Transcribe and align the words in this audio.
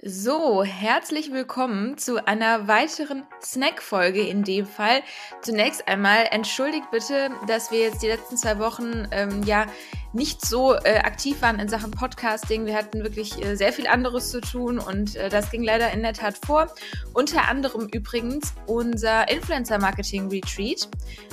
So, 0.00 0.62
herzlich 0.62 1.32
willkommen 1.32 1.98
zu 1.98 2.24
einer 2.24 2.68
weiteren 2.68 3.24
Snack-Folge 3.42 4.20
in 4.20 4.44
dem 4.44 4.64
Fall. 4.64 5.02
Zunächst 5.42 5.88
einmal 5.88 6.28
entschuldigt 6.30 6.88
bitte, 6.92 7.30
dass 7.48 7.72
wir 7.72 7.80
jetzt 7.80 8.00
die 8.00 8.06
letzten 8.06 8.36
zwei 8.36 8.60
Wochen 8.60 9.08
ähm, 9.10 9.42
ja 9.42 9.66
nicht 10.12 10.44
so 10.44 10.74
äh, 10.74 10.98
aktiv 10.98 11.42
waren 11.42 11.58
in 11.58 11.68
Sachen 11.68 11.90
Podcasting. 11.90 12.66
Wir 12.66 12.74
hatten 12.74 13.02
wirklich 13.02 13.44
äh, 13.44 13.56
sehr 13.56 13.72
viel 13.72 13.86
anderes 13.86 14.30
zu 14.30 14.40
tun 14.40 14.78
und 14.78 15.16
äh, 15.16 15.28
das 15.28 15.50
ging 15.50 15.62
leider 15.62 15.90
in 15.90 16.02
der 16.02 16.14
Tat 16.14 16.38
vor. 16.38 16.68
Unter 17.12 17.48
anderem 17.48 17.88
übrigens 17.92 18.54
unser 18.66 19.28
Influencer-Marketing-Retreat, 19.28 20.88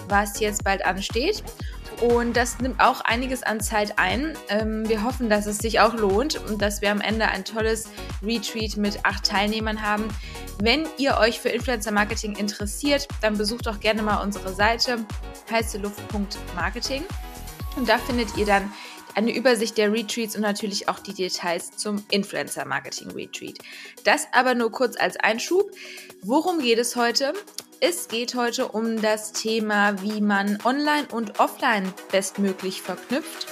was 0.10 0.40
jetzt 0.40 0.64
bald 0.64 0.86
ansteht. 0.86 1.44
Und 2.02 2.36
das 2.36 2.60
nimmt 2.60 2.82
auch 2.82 3.02
einiges 3.02 3.44
an 3.44 3.62
Zeit 3.62 3.98
ein. 3.98 4.34
Ähm, 4.50 4.88
wir 4.90 5.04
hoffen, 5.04 5.30
dass 5.30 5.46
es 5.46 5.60
sich 5.60 5.80
auch 5.80 5.94
lohnt 5.94 6.42
und 6.50 6.62
dass 6.62 6.82
wir 6.82 6.92
am 6.92 7.00
Ende 7.00 7.28
ein 7.28 7.46
tolles 7.46 7.88
Retreat 8.22 8.76
mit 8.76 9.06
acht 9.06 9.26
Teilnehmern 9.26 9.82
haben. 9.82 10.10
Wenn 10.62 10.86
ihr 10.98 11.18
euch 11.18 11.40
für 11.40 11.50
Influencer 11.50 11.92
Marketing 11.92 12.36
interessiert, 12.36 13.08
dann 13.22 13.38
besucht 13.38 13.66
doch 13.66 13.80
gerne 13.80 14.02
mal 14.02 14.22
unsere 14.22 14.54
Seite 14.54 15.06
heißeluft.marketing. 15.50 17.04
Und 17.76 17.90
da 17.90 17.98
findet 17.98 18.38
ihr 18.38 18.46
dann 18.46 18.72
eine 19.16 19.36
Übersicht 19.36 19.78
der 19.78 19.92
Retreats 19.92 20.36
und 20.36 20.42
natürlich 20.42 20.90
auch 20.90 21.00
die 21.00 21.14
Details 21.14 21.72
zum 21.72 22.04
Influencer 22.12 22.66
Marketing 22.66 23.12
Retreat. 23.12 23.58
Das 24.04 24.28
aber 24.34 24.56
nur 24.56 24.72
kurz 24.72 24.98
als 24.98 25.18
Einschub. 25.18 25.72
Worum 26.22 26.60
geht 26.60 26.80
es 26.80 26.96
heute? 26.96 27.34
Es 27.80 28.08
geht 28.08 28.36
heute 28.36 28.68
um 28.70 29.02
das 29.02 29.32
Thema, 29.32 30.02
wie 30.02 30.22
man 30.22 30.58
online 30.64 31.08
und 31.12 31.40
offline 31.40 31.94
bestmöglich 32.12 32.82
verknüpft. 32.82 33.48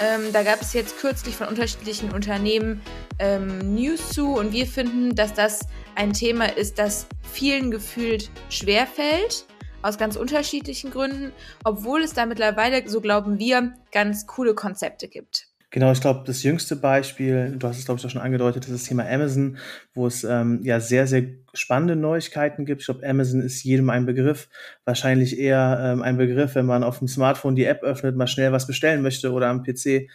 Ähm, 0.00 0.32
da 0.32 0.42
gab 0.42 0.60
es 0.60 0.74
jetzt 0.74 0.98
kürzlich 0.98 1.36
von 1.36 1.48
unterschiedlichen 1.48 2.12
Unternehmen 2.12 2.82
ähm, 3.18 3.74
News 3.74 4.10
zu 4.10 4.34
und 4.34 4.52
wir 4.52 4.66
finden, 4.66 5.14
dass 5.14 5.32
das 5.32 5.60
ein 5.94 6.12
Thema 6.12 6.56
ist, 6.56 6.78
das 6.78 7.06
vielen 7.32 7.70
gefühlt 7.70 8.30
schwerfällt, 8.50 9.46
aus 9.82 9.98
ganz 9.98 10.16
unterschiedlichen 10.16 10.90
Gründen, 10.90 11.32
obwohl 11.64 12.02
es 12.02 12.12
da 12.12 12.26
mittlerweile, 12.26 12.88
so 12.88 13.00
glauben 13.00 13.38
wir, 13.38 13.74
ganz 13.92 14.26
coole 14.26 14.54
Konzepte 14.54 15.08
gibt. 15.08 15.48
Genau, 15.70 15.92
ich 15.92 16.00
glaube, 16.00 16.22
das 16.24 16.42
jüngste 16.42 16.76
Beispiel, 16.76 17.56
du 17.58 17.66
hast 17.68 17.78
es, 17.78 17.84
glaube 17.84 17.98
ich, 17.98 18.06
auch 18.06 18.10
schon 18.10 18.22
angedeutet, 18.22 18.64
ist 18.64 18.72
das 18.72 18.84
Thema 18.84 19.06
Amazon, 19.06 19.58
wo 19.94 20.06
es 20.06 20.22
ähm, 20.24 20.60
ja 20.62 20.80
sehr, 20.80 21.06
sehr 21.06 21.24
spannende 21.54 21.96
Neuigkeiten 21.96 22.64
gibt. 22.64 22.82
Ich 22.82 22.86
glaube, 22.86 23.06
Amazon 23.06 23.42
ist 23.42 23.64
jedem 23.64 23.90
ein 23.90 24.06
Begriff. 24.06 24.48
Wahrscheinlich 24.84 25.38
eher 25.38 25.78
ähm, 25.82 26.02
ein 26.02 26.16
Begriff, 26.16 26.54
wenn 26.54 26.66
man 26.66 26.84
auf 26.84 27.00
dem 27.00 27.08
Smartphone 27.08 27.56
die 27.56 27.64
App 27.64 27.82
öffnet, 27.82 28.16
mal 28.16 28.28
schnell 28.28 28.52
was 28.52 28.66
bestellen 28.66 29.02
möchte 29.02 29.32
oder 29.32 29.48
am 29.48 29.64
PC 29.64 30.08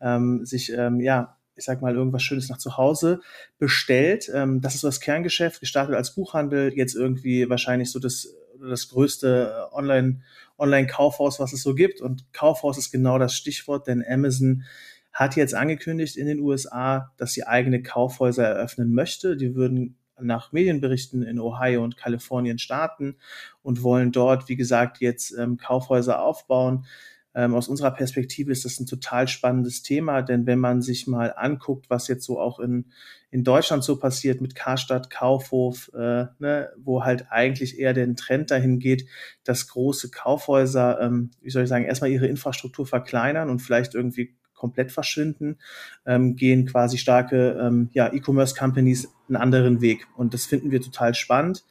ähm, 0.00 0.44
sich, 0.44 0.72
ähm, 0.72 1.00
ja, 1.00 1.36
ich 1.56 1.64
sag 1.64 1.82
mal, 1.82 1.94
irgendwas 1.94 2.22
Schönes 2.22 2.48
nach 2.48 2.58
zu 2.58 2.76
Hause 2.76 3.20
bestellt. 3.58 4.30
Ähm, 4.32 4.60
das 4.60 4.76
ist 4.76 4.82
so 4.82 4.88
das 4.88 5.00
Kerngeschäft, 5.00 5.60
gestartet 5.60 5.96
als 5.96 6.14
Buchhandel, 6.14 6.72
jetzt 6.74 6.94
irgendwie 6.94 7.48
wahrscheinlich 7.48 7.90
so 7.90 7.98
das, 7.98 8.34
das 8.60 8.88
größte 8.88 9.68
Online- 9.72 10.20
Online-Kaufhaus, 10.58 11.40
was 11.40 11.52
es 11.52 11.62
so 11.62 11.74
gibt. 11.74 12.00
Und 12.00 12.32
Kaufhaus 12.32 12.78
ist 12.78 12.90
genau 12.90 13.18
das 13.18 13.34
Stichwort, 13.34 13.86
denn 13.86 14.04
Amazon 14.06 14.64
hat 15.12 15.36
jetzt 15.36 15.54
angekündigt 15.54 16.16
in 16.16 16.26
den 16.26 16.40
USA, 16.40 17.12
dass 17.16 17.32
sie 17.32 17.46
eigene 17.46 17.82
Kaufhäuser 17.82 18.44
eröffnen 18.44 18.92
möchte. 18.92 19.36
Die 19.36 19.54
würden 19.54 19.96
nach 20.20 20.52
Medienberichten 20.52 21.22
in 21.22 21.40
Ohio 21.40 21.82
und 21.82 21.96
Kalifornien 21.96 22.58
starten 22.58 23.16
und 23.62 23.82
wollen 23.82 24.12
dort, 24.12 24.48
wie 24.48 24.56
gesagt, 24.56 25.00
jetzt 25.00 25.32
ähm, 25.38 25.56
Kaufhäuser 25.56 26.22
aufbauen. 26.22 26.86
Ähm, 27.34 27.54
aus 27.54 27.68
unserer 27.68 27.90
Perspektive 27.90 28.50
ist 28.50 28.64
das 28.64 28.80
ein 28.80 28.86
total 28.86 29.28
spannendes 29.28 29.82
Thema, 29.82 30.22
denn 30.22 30.46
wenn 30.46 30.58
man 30.58 30.82
sich 30.82 31.06
mal 31.06 31.34
anguckt, 31.36 31.90
was 31.90 32.08
jetzt 32.08 32.24
so 32.24 32.40
auch 32.40 32.58
in, 32.58 32.86
in 33.30 33.44
Deutschland 33.44 33.84
so 33.84 33.98
passiert 33.98 34.40
mit 34.40 34.54
Karstadt, 34.54 35.10
Kaufhof, 35.10 35.90
äh, 35.94 36.26
ne, 36.38 36.70
wo 36.78 37.04
halt 37.04 37.26
eigentlich 37.30 37.78
eher 37.78 37.92
der 37.92 38.14
Trend 38.16 38.50
dahin 38.50 38.78
geht, 38.78 39.06
dass 39.44 39.68
große 39.68 40.10
Kaufhäuser, 40.10 41.00
ähm, 41.00 41.30
wie 41.42 41.50
soll 41.50 41.64
ich 41.64 41.68
sagen, 41.68 41.84
erstmal 41.84 42.10
ihre 42.10 42.26
Infrastruktur 42.26 42.86
verkleinern 42.86 43.50
und 43.50 43.60
vielleicht 43.60 43.94
irgendwie 43.94 44.34
komplett 44.54 44.90
verschwinden, 44.90 45.58
ähm, 46.04 46.36
gehen 46.36 46.66
quasi 46.66 46.98
starke 46.98 47.58
ähm, 47.60 47.90
ja, 47.92 48.12
E-Commerce-Companies 48.12 49.08
einen 49.28 49.36
anderen 49.36 49.80
Weg. 49.80 50.06
Und 50.16 50.34
das 50.34 50.46
finden 50.46 50.70
wir 50.70 50.80
total 50.80 51.14
spannend. 51.14 51.64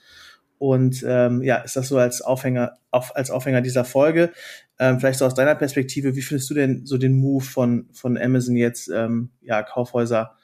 Und 0.58 1.04
ähm, 1.08 1.44
ja, 1.44 1.58
ist 1.58 1.76
das 1.76 1.90
so 1.90 1.98
als 1.98 2.22
Aufhänger, 2.22 2.78
auf, 2.90 3.16
als 3.16 3.30
Aufhänger 3.30 3.62
dieser 3.62 3.86
Folge. 3.86 4.32
Ähm, 4.80 5.00
vielleicht 5.00 5.20
so 5.20 5.26
aus 5.26 5.34
deiner 5.34 5.56
Perspektive, 5.56 6.16
wie 6.16 6.22
findest 6.22 6.50
du 6.50 6.54
denn 6.54 6.86
so 6.86 6.98
den 6.98 7.20
Move 7.20 7.44
von, 7.44 7.90
von 7.94 8.18
Amazon 8.18 8.56
jetzt, 8.56 8.90
ähm, 8.90 9.32
ja, 9.42 9.64
Kaufhäuser 9.64 10.36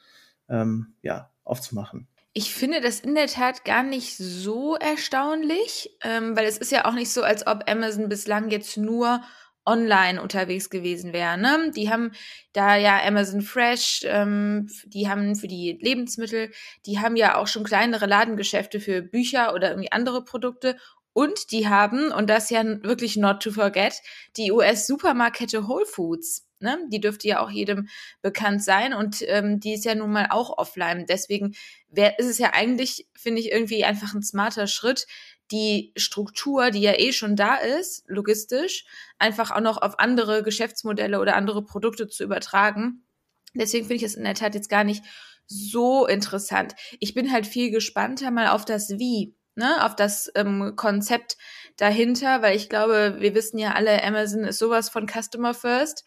ähm, 0.48 0.94
ja, 1.02 1.30
aufzumachen? 1.44 2.08
Ich 2.32 2.52
finde 2.52 2.80
das 2.80 2.98
in 3.00 3.14
der 3.14 3.28
Tat 3.28 3.64
gar 3.64 3.84
nicht 3.84 4.16
so 4.16 4.74
erstaunlich, 4.74 5.96
ähm, 6.02 6.36
weil 6.36 6.46
es 6.46 6.58
ist 6.58 6.72
ja 6.72 6.84
auch 6.84 6.94
nicht 6.94 7.12
so, 7.12 7.22
als 7.22 7.46
ob 7.46 7.70
Amazon 7.70 8.08
bislang 8.08 8.50
jetzt 8.50 8.76
nur 8.76 9.22
online 9.64 10.20
unterwegs 10.20 10.68
gewesen 10.68 11.12
wäre. 11.12 11.38
Ne? 11.38 11.70
Die 11.74 11.90
haben 11.90 12.12
da 12.52 12.76
ja 12.76 13.00
Amazon 13.02 13.40
Fresh, 13.40 14.02
ähm, 14.04 14.68
die 14.84 15.08
haben 15.08 15.36
für 15.36 15.48
die 15.48 15.78
Lebensmittel, 15.80 16.50
die 16.86 16.98
haben 16.98 17.16
ja 17.16 17.36
auch 17.36 17.46
schon 17.46 17.64
kleinere 17.64 18.06
Ladengeschäfte 18.06 18.80
für 18.80 19.00
Bücher 19.00 19.54
oder 19.54 19.70
irgendwie 19.70 19.92
andere 19.92 20.24
Produkte. 20.24 20.76
Und 21.14 21.52
die 21.52 21.68
haben, 21.68 22.12
und 22.12 22.28
das 22.28 22.50
ja 22.50 22.62
wirklich 22.82 23.16
not 23.16 23.42
to 23.42 23.52
forget, 23.52 24.02
die 24.36 24.52
US-Supermarktkette 24.52 25.66
Whole 25.66 25.86
Foods. 25.86 26.46
Ne? 26.58 26.78
Die 26.88 27.00
dürfte 27.00 27.28
ja 27.28 27.40
auch 27.40 27.50
jedem 27.50 27.88
bekannt 28.20 28.62
sein 28.62 28.92
und 28.94 29.22
ähm, 29.28 29.60
die 29.60 29.74
ist 29.74 29.84
ja 29.84 29.94
nun 29.94 30.12
mal 30.12 30.26
auch 30.30 30.58
offline. 30.58 31.06
Deswegen 31.08 31.54
wär, 31.88 32.18
ist 32.18 32.26
es 32.26 32.38
ja 32.38 32.52
eigentlich, 32.52 33.08
finde 33.16 33.40
ich, 33.40 33.52
irgendwie 33.52 33.84
einfach 33.84 34.12
ein 34.12 34.22
smarter 34.22 34.66
Schritt, 34.66 35.06
die 35.50 35.92
Struktur, 35.96 36.70
die 36.70 36.80
ja 36.80 36.98
eh 36.98 37.12
schon 37.12 37.36
da 37.36 37.56
ist, 37.56 38.02
logistisch, 38.08 38.84
einfach 39.18 39.50
auch 39.50 39.60
noch 39.60 39.80
auf 39.80 39.98
andere 39.98 40.42
Geschäftsmodelle 40.42 41.20
oder 41.20 41.36
andere 41.36 41.64
Produkte 41.64 42.08
zu 42.08 42.24
übertragen. 42.24 43.06
Deswegen 43.54 43.84
finde 43.86 43.96
ich 43.96 44.02
es 44.02 44.16
in 44.16 44.24
der 44.24 44.34
Tat 44.34 44.54
jetzt 44.54 44.70
gar 44.70 44.84
nicht 44.84 45.04
so 45.46 46.06
interessant. 46.06 46.74
Ich 46.98 47.14
bin 47.14 47.30
halt 47.30 47.46
viel 47.46 47.70
gespannter 47.70 48.30
mal 48.30 48.48
auf 48.48 48.64
das 48.64 48.98
Wie, 48.98 49.36
ne, 49.54 49.84
auf 49.84 49.96
das 49.96 50.30
ähm, 50.34 50.74
Konzept 50.76 51.36
dahinter, 51.76 52.42
weil 52.42 52.56
ich 52.56 52.68
glaube, 52.68 53.16
wir 53.18 53.34
wissen 53.34 53.58
ja 53.58 53.72
alle, 53.72 54.02
Amazon 54.02 54.44
ist 54.44 54.58
sowas 54.58 54.88
von 54.88 55.08
Customer 55.08 55.54
First 55.54 56.04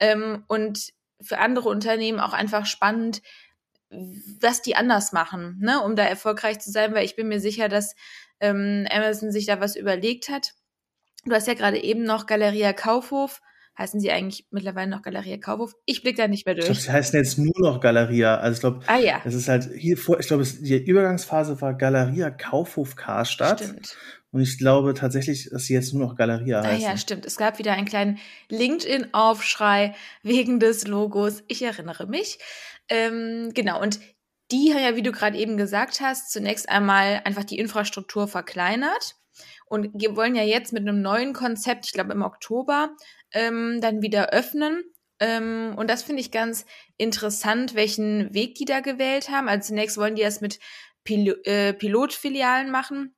ähm, 0.00 0.44
und 0.48 0.92
für 1.20 1.38
andere 1.38 1.68
Unternehmen 1.68 2.20
auch 2.20 2.32
einfach 2.32 2.66
spannend, 2.66 3.22
was 4.40 4.62
die 4.62 4.76
anders 4.76 5.12
machen, 5.12 5.58
ne, 5.60 5.80
um 5.82 5.96
da 5.96 6.04
erfolgreich 6.04 6.58
zu 6.58 6.70
sein, 6.70 6.94
weil 6.94 7.04
ich 7.04 7.16
bin 7.16 7.28
mir 7.28 7.40
sicher, 7.40 7.68
dass 7.68 7.94
ähm, 8.40 8.86
Amazon 8.90 9.30
sich 9.30 9.46
da 9.46 9.60
was 9.60 9.76
überlegt 9.76 10.28
hat. 10.28 10.52
Du 11.24 11.34
hast 11.34 11.46
ja 11.46 11.54
gerade 11.54 11.82
eben 11.82 12.02
noch 12.02 12.26
Galeria 12.26 12.72
Kaufhof. 12.72 13.40
Heißen 13.76 13.98
sie 13.98 14.12
eigentlich 14.12 14.46
mittlerweile 14.50 14.88
noch 14.88 15.02
Galeria 15.02 15.36
Kaufhof? 15.36 15.74
Ich 15.84 16.02
blicke 16.02 16.18
da 16.18 16.28
nicht 16.28 16.46
mehr 16.46 16.54
durch. 16.54 16.68
Ich 16.68 16.72
glaube, 16.72 16.80
sie 16.80 16.92
heißen 16.92 17.18
jetzt 17.18 17.38
nur 17.38 17.54
noch 17.58 17.80
Galeria. 17.80 18.36
Also 18.36 18.54
ich 18.54 18.60
glaube, 18.60 18.80
ah, 18.86 18.98
ja. 18.98 19.20
es 19.24 19.34
ist 19.34 19.48
halt 19.48 19.68
hier 19.76 19.96
vor, 19.96 20.20
ich 20.20 20.28
glaube, 20.28 20.44
die 20.44 20.76
Übergangsphase 20.76 21.60
war 21.60 21.74
Galeria 21.74 22.30
Kaufhof 22.30 22.94
Karstadt. 22.94 23.60
Stimmt. 23.60 23.96
Und 24.30 24.42
ich 24.42 24.58
glaube 24.58 24.94
tatsächlich, 24.94 25.48
dass 25.50 25.64
sie 25.64 25.74
jetzt 25.74 25.92
nur 25.92 26.06
noch 26.06 26.16
Galeria 26.16 26.62
heißen. 26.62 26.86
Ah 26.86 26.90
ja, 26.90 26.96
stimmt. 26.96 27.24
Es 27.24 27.36
gab 27.36 27.58
wieder 27.58 27.72
einen 27.72 27.86
kleinen 27.86 28.18
LinkedIn-Aufschrei 28.48 29.94
wegen 30.22 30.60
des 30.60 30.86
Logos. 30.86 31.42
Ich 31.48 31.62
erinnere 31.62 32.06
mich. 32.06 32.38
Ähm, 32.88 33.52
genau, 33.54 33.80
und 33.80 34.00
die 34.50 34.72
haben 34.74 34.82
ja, 34.82 34.96
wie 34.96 35.02
du 35.02 35.12
gerade 35.12 35.38
eben 35.38 35.56
gesagt 35.56 36.00
hast, 36.00 36.30
zunächst 36.32 36.68
einmal 36.68 37.22
einfach 37.24 37.44
die 37.44 37.58
Infrastruktur 37.58 38.28
verkleinert. 38.28 39.16
Und 39.66 39.90
wir 39.94 40.16
wollen 40.16 40.34
ja 40.34 40.42
jetzt 40.42 40.72
mit 40.72 40.82
einem 40.82 41.00
neuen 41.00 41.32
Konzept, 41.32 41.86
ich 41.86 41.92
glaube 41.92 42.12
im 42.12 42.22
Oktober, 42.22 42.90
ähm, 43.34 43.80
dann 43.80 44.02
wieder 44.02 44.30
öffnen. 44.30 44.82
Ähm, 45.20 45.74
und 45.76 45.88
das 45.90 46.02
finde 46.02 46.20
ich 46.20 46.30
ganz 46.30 46.64
interessant, 46.96 47.74
welchen 47.74 48.32
Weg 48.34 48.54
die 48.56 48.64
da 48.64 48.80
gewählt 48.80 49.28
haben. 49.28 49.48
Also 49.48 49.68
zunächst 49.68 49.96
wollen 49.96 50.16
die 50.16 50.22
das 50.22 50.40
mit 50.40 50.58
Pil 51.04 51.40
äh, 51.44 51.74
Pilotfilialen 51.74 52.70
machen 52.70 53.14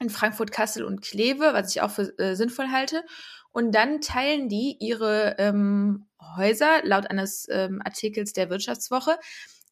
in 0.00 0.10
Frankfurt, 0.10 0.52
Kassel 0.52 0.84
und 0.84 1.00
Kleve, 1.02 1.52
was 1.52 1.74
ich 1.74 1.82
auch 1.82 1.90
für 1.90 2.16
äh, 2.18 2.34
sinnvoll 2.34 2.68
halte. 2.68 3.04
Und 3.50 3.74
dann 3.74 4.00
teilen 4.00 4.48
die 4.48 4.76
ihre 4.80 5.36
ähm, 5.38 6.06
Häuser 6.36 6.80
laut 6.84 7.10
eines 7.10 7.46
ähm, 7.50 7.80
Artikels 7.84 8.32
der 8.32 8.50
Wirtschaftswoche 8.50 9.18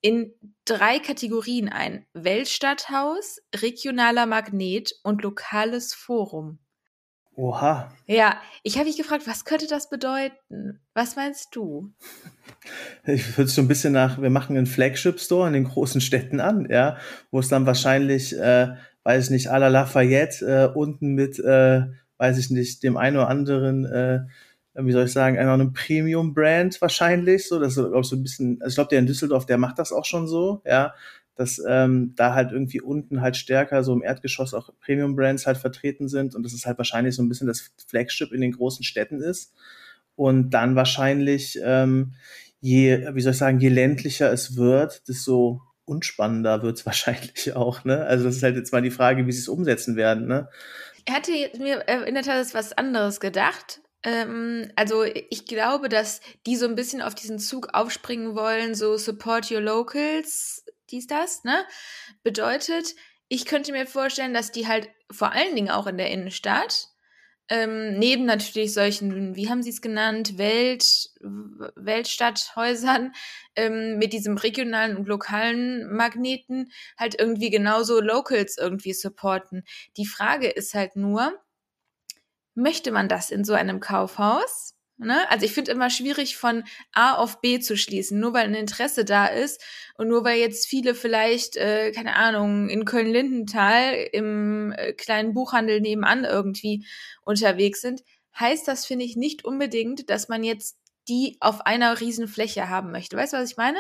in 0.03 0.35
drei 0.65 0.99
Kategorien 0.99 1.69
ein. 1.69 2.07
Weltstadthaus, 2.13 3.41
regionaler 3.55 4.27
Magnet 4.27 4.95
und 5.03 5.23
lokales 5.23 5.95
Forum. 5.95 6.59
Oha. 7.41 7.91
Ja, 8.07 8.37
ich 8.63 8.77
habe 8.77 8.85
mich 8.85 8.99
gefragt, 8.99 9.27
was 9.27 9.47
könnte 9.47 9.67
das 9.67 9.89
bedeuten? 9.89 10.79
Was 10.93 11.17
meinst 11.17 11.57
du? 11.57 11.91
Ich 13.07 13.39
würde 13.39 13.51
so 13.51 13.63
ein 13.63 13.69
bisschen 13.69 13.95
nach, 13.95 14.21
wir 14.21 14.29
machen 14.29 14.59
einen 14.59 14.67
Flagship-Store 14.67 15.47
in 15.47 15.55
den 15.55 15.65
großen 15.65 16.03
Städten 16.03 16.39
an, 16.39 16.67
ja, 16.69 16.99
wo 17.31 17.39
es 17.39 17.49
dann 17.49 17.65
wahrscheinlich, 17.65 18.39
äh, 18.39 18.75
weiß 19.05 19.25
ich 19.25 19.31
nicht, 19.31 19.51
à 19.51 19.57
la 19.57 19.69
Lafayette 19.69 20.45
äh, 20.45 20.77
unten 20.77 21.15
mit, 21.15 21.39
äh, 21.39 21.87
weiß 22.19 22.37
ich 22.37 22.51
nicht, 22.51 22.83
dem 22.83 22.99
einen 22.99 23.17
oder 23.17 23.29
anderen 23.29 23.87
äh, 23.87 24.21
wie 24.75 24.93
soll 24.93 25.07
ich 25.07 25.13
sagen, 25.13 25.39
einer 25.39 25.55
einem 25.55 25.73
Premium-Brand 25.73 26.81
wahrscheinlich. 26.81 27.49
So, 27.49 27.59
das 27.59 27.77
ist, 27.77 27.85
glaube 27.85 28.01
ich, 28.01 28.07
so 28.07 28.17
ein 28.17 28.23
bisschen, 28.23 28.59
also 28.61 28.69
ich 28.69 28.75
glaube, 28.77 28.91
der 28.91 28.99
in 29.01 29.07
Düsseldorf, 29.07 29.47
der 29.47 29.59
macht 29.59 29.79
das 29.79 29.93
auch 29.93 30.05
schon 30.05 30.29
so, 30.29 30.63
ja, 30.65 30.95
dass 31.41 31.59
ähm, 31.67 32.13
da 32.17 32.35
halt 32.35 32.53
irgendwie 32.53 32.83
unten 32.83 33.23
halt 33.23 33.35
stärker 33.35 33.83
so 33.83 33.95
im 33.95 34.03
Erdgeschoss 34.03 34.53
auch 34.53 34.69
Premium-Brands 34.81 35.47
halt 35.47 35.57
vertreten 35.57 36.07
sind 36.07 36.35
und 36.35 36.43
dass 36.43 36.53
es 36.53 36.67
halt 36.67 36.77
wahrscheinlich 36.77 37.15
so 37.17 37.23
ein 37.23 37.31
bisschen 37.31 37.47
das 37.47 37.71
Flagship 37.89 38.31
in 38.33 38.43
den 38.43 38.53
großen 38.53 38.85
Städten 38.85 39.23
ist. 39.23 39.55
Und 40.17 40.51
dann 40.51 40.77
wahrscheinlich, 40.77 41.59
ähm, 41.65 42.13
je, 42.61 43.09
wie 43.15 43.23
soll 43.23 43.33
ich 43.33 43.39
sagen, 43.39 43.59
je 43.59 43.71
ländlicher 43.71 44.31
es 44.31 44.57
wird, 44.57 45.09
desto 45.09 45.63
unspannender 45.87 46.63
wird 46.63 46.77
es 46.77 46.85
wahrscheinlich 46.87 47.57
auch. 47.57 47.87
Ne? 47.87 48.05
Also 48.05 48.27
das 48.27 48.37
ist 48.37 48.43
halt 48.43 48.57
jetzt 48.57 48.75
mal 48.75 48.83
die 48.83 48.91
Frage, 48.91 49.27
wie 49.27 49.33
sie 49.33 49.41
es 49.41 49.49
umsetzen 49.49 49.97
werden. 49.97 50.27
Ne? 50.27 50.47
Er 51.07 51.15
hatte 51.15 51.33
mir 51.59 51.89
in 52.07 52.13
der 52.13 52.23
Tat 52.23 52.53
was 52.53 52.77
anderes 52.77 53.19
gedacht. 53.19 53.81
Ähm, 54.03 54.71
also 54.77 55.05
ich 55.05 55.47
glaube, 55.47 55.89
dass 55.89 56.21
die 56.47 56.57
so 56.57 56.67
ein 56.67 56.75
bisschen 56.75 57.01
auf 57.01 57.15
diesen 57.15 57.39
Zug 57.39 57.71
aufspringen 57.73 58.35
wollen, 58.35 58.75
so 58.75 58.99
Support 58.99 59.51
Your 59.51 59.63
Locals, 59.63 60.67
dies, 60.93 61.07
das, 61.07 61.45
ne? 61.45 61.65
Bedeutet, 62.23 62.95
ich 63.29 63.47
könnte 63.47 63.73
mir 63.73 63.87
vorstellen, 63.87 64.35
dass 64.35 64.53
die 64.53 64.67
halt 64.67 64.89
vor 65.11 65.33
allen 65.33 65.55
Dingen 65.55 65.71
auch 65.71 65.87
in 65.87 65.99
der 65.99 66.11
Innenstadt, 66.11 66.89
ähm, 67.51 67.99
neben 67.99 68.27
natürlich 68.27 68.73
solchen, 68.73 69.35
wie 69.35 69.51
haben 69.51 69.63
sie 69.63 69.71
es 69.71 69.83
genannt, 69.83 70.39
Welt, 70.39 71.11
Weltstadthäusern, 71.21 73.13
ähm, 73.57 73.99
mit 73.99 74.13
diesem 74.13 74.37
regionalen 74.37 74.97
und 74.97 75.09
lokalen 75.09 75.93
Magneten 75.93 76.71
halt 76.97 77.19
irgendwie 77.19 77.51
genauso 77.51 78.01
Locals 78.01 78.57
irgendwie 78.57 78.93
supporten. 78.93 79.65
Die 79.97 80.07
Frage 80.07 80.49
ist 80.49 80.75
halt 80.75 80.95
nur, 80.95 81.33
möchte 82.55 82.93
man 82.93 83.09
das 83.09 83.31
in 83.31 83.45
so 83.45 83.55
einem 83.55 83.81
Kaufhaus? 83.81 84.75
Ne? 85.03 85.19
Also 85.31 85.47
ich 85.47 85.53
finde 85.53 85.73
immer 85.73 85.89
schwierig 85.89 86.37
von 86.37 86.63
A 86.93 87.15
auf 87.15 87.41
B 87.41 87.59
zu 87.59 87.77
schließen, 87.77 88.21
nur 88.21 88.35
weil 88.35 88.45
ein 88.45 88.55
Interesse 88.55 89.07
da 89.07 89.27
ist 89.27 89.63
und 89.97 90.09
nur 90.09 90.25
weil 90.25 90.39
jetzt 90.39 90.67
viele 90.67 90.95
vielleicht, 90.95 91.57
äh, 91.57 91.91
keine 91.93 92.17
Ahnung, 92.17 92.69
in 92.69 92.85
Köln-Lindenthal 92.85 93.95
im 94.13 94.73
äh, 94.73 94.93
kleinen 94.93 95.33
Buchhandel 95.33 95.81
nebenan 95.81 96.25
irgendwie 96.25 96.85
unterwegs 97.23 97.81
sind, 97.81 98.03
heißt 98.39 98.69
das, 98.69 98.85
finde 98.85 99.07
ich, 99.07 99.17
nicht 99.17 99.43
unbedingt, 99.45 100.11
dass 100.11 100.29
man 100.29 100.45
jetzt 100.45 100.77
die 101.09 101.39
auf 101.41 101.63
einer 101.63 101.99
riesen 102.01 102.29
Fläche 102.29 102.69
haben 102.69 102.93
möchte. 102.93 103.17
Weißt 103.17 103.33
du, 103.33 103.39
was 103.39 103.51
ich 103.51 103.57
meine? 103.57 103.79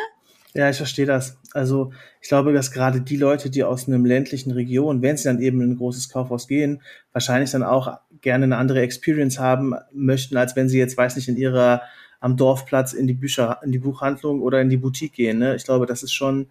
Ja, 0.54 0.68
ich 0.68 0.78
verstehe 0.78 1.06
das. 1.06 1.38
Also 1.52 1.92
ich 2.20 2.28
glaube, 2.28 2.52
dass 2.52 2.72
gerade 2.72 3.02
die 3.02 3.16
Leute, 3.16 3.50
die 3.50 3.62
aus 3.62 3.86
einem 3.86 4.04
ländlichen 4.04 4.50
Region, 4.50 5.00
wenn 5.00 5.16
sie 5.16 5.24
dann 5.24 5.40
eben 5.40 5.60
in 5.60 5.72
ein 5.72 5.76
großes 5.76 6.08
Kaufhaus 6.08 6.48
gehen, 6.48 6.82
wahrscheinlich 7.12 7.50
dann 7.50 7.62
auch 7.62 7.98
gerne 8.22 8.44
eine 8.44 8.56
andere 8.56 8.80
Experience 8.80 9.38
haben 9.38 9.74
möchten, 9.92 10.36
als 10.36 10.56
wenn 10.56 10.68
sie 10.68 10.78
jetzt, 10.78 10.96
weiß 10.96 11.16
nicht, 11.16 11.28
in 11.28 11.36
ihrer 11.36 11.82
am 12.20 12.36
Dorfplatz 12.36 12.92
in 12.92 13.06
die 13.06 13.14
Bücher, 13.14 13.60
in 13.64 13.72
die 13.72 13.78
Buchhandlung 13.78 14.42
oder 14.42 14.60
in 14.60 14.68
die 14.68 14.76
Boutique 14.76 15.14
gehen. 15.14 15.38
Ne? 15.38 15.56
Ich 15.56 15.64
glaube, 15.64 15.86
das 15.86 16.02
ist 16.02 16.12
schon 16.12 16.48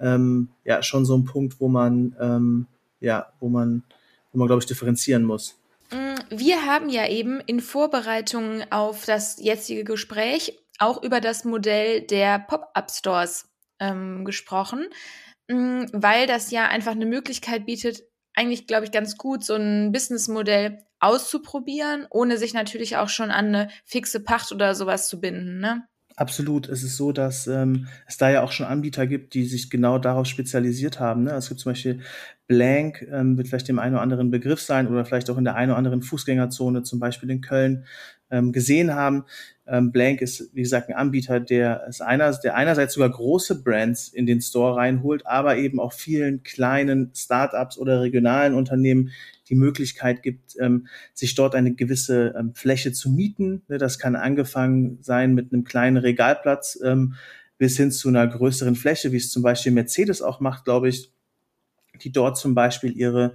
ähm, 0.00 0.48
ja 0.64 0.82
schon 0.82 1.04
so 1.04 1.16
ein 1.16 1.24
Punkt, 1.24 1.60
wo 1.60 1.68
man 1.68 2.16
ähm, 2.18 2.66
ja, 3.00 3.32
wo 3.38 3.48
man, 3.48 3.82
wo 4.32 4.38
man 4.38 4.46
glaube 4.46 4.60
ich 4.60 4.66
differenzieren 4.66 5.24
muss. 5.24 5.58
Mm, 5.90 6.16
wir 6.30 6.66
haben 6.66 6.88
ja 6.88 7.08
eben 7.08 7.40
in 7.40 7.60
Vorbereitung 7.60 8.62
auf 8.70 9.04
das 9.04 9.38
jetzige 9.40 9.84
Gespräch 9.84 10.58
auch 10.78 11.02
über 11.02 11.20
das 11.20 11.44
Modell 11.44 12.02
der 12.02 12.38
Pop-up-Stores 12.38 13.48
ähm, 13.80 14.24
gesprochen, 14.24 14.88
mh, 15.48 15.88
weil 15.92 16.26
das 16.26 16.50
ja 16.50 16.68
einfach 16.68 16.92
eine 16.92 17.06
Möglichkeit 17.06 17.66
bietet, 17.66 18.02
eigentlich, 18.40 18.66
glaube 18.66 18.86
ich, 18.86 18.90
ganz 18.90 19.18
gut, 19.18 19.44
so 19.44 19.54
ein 19.54 19.92
Businessmodell 19.92 20.78
auszuprobieren, 20.98 22.06
ohne 22.10 22.38
sich 22.38 22.54
natürlich 22.54 22.96
auch 22.96 23.10
schon 23.10 23.30
an 23.30 23.46
eine 23.46 23.68
fixe 23.84 24.20
Pacht 24.20 24.50
oder 24.50 24.74
sowas 24.74 25.08
zu 25.08 25.20
binden. 25.20 25.60
Ne? 25.60 25.84
Absolut. 26.16 26.68
Es 26.68 26.82
ist 26.82 26.96
so, 26.96 27.12
dass 27.12 27.46
ähm, 27.46 27.86
es 28.06 28.16
da 28.16 28.30
ja 28.30 28.42
auch 28.42 28.52
schon 28.52 28.66
Anbieter 28.66 29.06
gibt, 29.06 29.34
die 29.34 29.44
sich 29.44 29.68
genau 29.68 29.98
darauf 29.98 30.26
spezialisiert 30.26 31.00
haben. 31.00 31.24
Ne? 31.24 31.32
Es 31.32 31.48
gibt 31.48 31.60
zum 31.60 31.72
Beispiel 31.72 32.00
Blank, 32.46 33.06
ähm, 33.10 33.36
wird 33.36 33.48
vielleicht 33.48 33.68
dem 33.68 33.78
einen 33.78 33.94
oder 33.94 34.02
anderen 34.02 34.30
Begriff 34.30 34.60
sein 34.60 34.88
oder 34.88 35.04
vielleicht 35.04 35.28
auch 35.30 35.38
in 35.38 35.44
der 35.44 35.54
einen 35.54 35.70
oder 35.70 35.78
anderen 35.78 36.02
Fußgängerzone, 36.02 36.82
zum 36.82 36.98
Beispiel 36.98 37.30
in 37.30 37.42
Köln, 37.42 37.84
ähm, 38.30 38.52
gesehen 38.52 38.94
haben. 38.94 39.24
Ähm, 39.70 39.92
Blank 39.92 40.20
ist, 40.20 40.50
wie 40.52 40.62
gesagt, 40.62 40.88
ein 40.88 40.96
Anbieter, 40.96 41.38
der, 41.38 41.86
ist 41.88 42.02
einer, 42.02 42.32
der 42.32 42.56
einerseits 42.56 42.94
sogar 42.94 43.10
große 43.10 43.62
Brands 43.62 44.08
in 44.08 44.26
den 44.26 44.40
Store 44.40 44.76
reinholt, 44.76 45.26
aber 45.26 45.58
eben 45.58 45.78
auch 45.78 45.92
vielen 45.92 46.42
kleinen 46.42 47.12
Startups 47.14 47.78
oder 47.78 48.00
regionalen 48.00 48.54
Unternehmen 48.54 49.12
die 49.48 49.54
Möglichkeit 49.54 50.24
gibt, 50.24 50.56
ähm, 50.58 50.88
sich 51.14 51.36
dort 51.36 51.54
eine 51.54 51.72
gewisse 51.74 52.34
ähm, 52.36 52.52
Fläche 52.54 52.92
zu 52.92 53.10
mieten. 53.10 53.62
Ne, 53.68 53.78
das 53.78 54.00
kann 54.00 54.16
angefangen 54.16 54.98
sein 55.02 55.34
mit 55.34 55.52
einem 55.52 55.62
kleinen 55.62 55.98
Regalplatz 55.98 56.78
ähm, 56.82 57.14
bis 57.56 57.76
hin 57.76 57.92
zu 57.92 58.08
einer 58.08 58.26
größeren 58.26 58.74
Fläche, 58.74 59.12
wie 59.12 59.18
es 59.18 59.30
zum 59.30 59.42
Beispiel 59.42 59.70
Mercedes 59.70 60.20
auch 60.20 60.40
macht, 60.40 60.64
glaube 60.64 60.88
ich, 60.88 61.12
die 62.02 62.10
dort 62.10 62.38
zum 62.38 62.54
Beispiel 62.54 62.96
ihre 62.96 63.34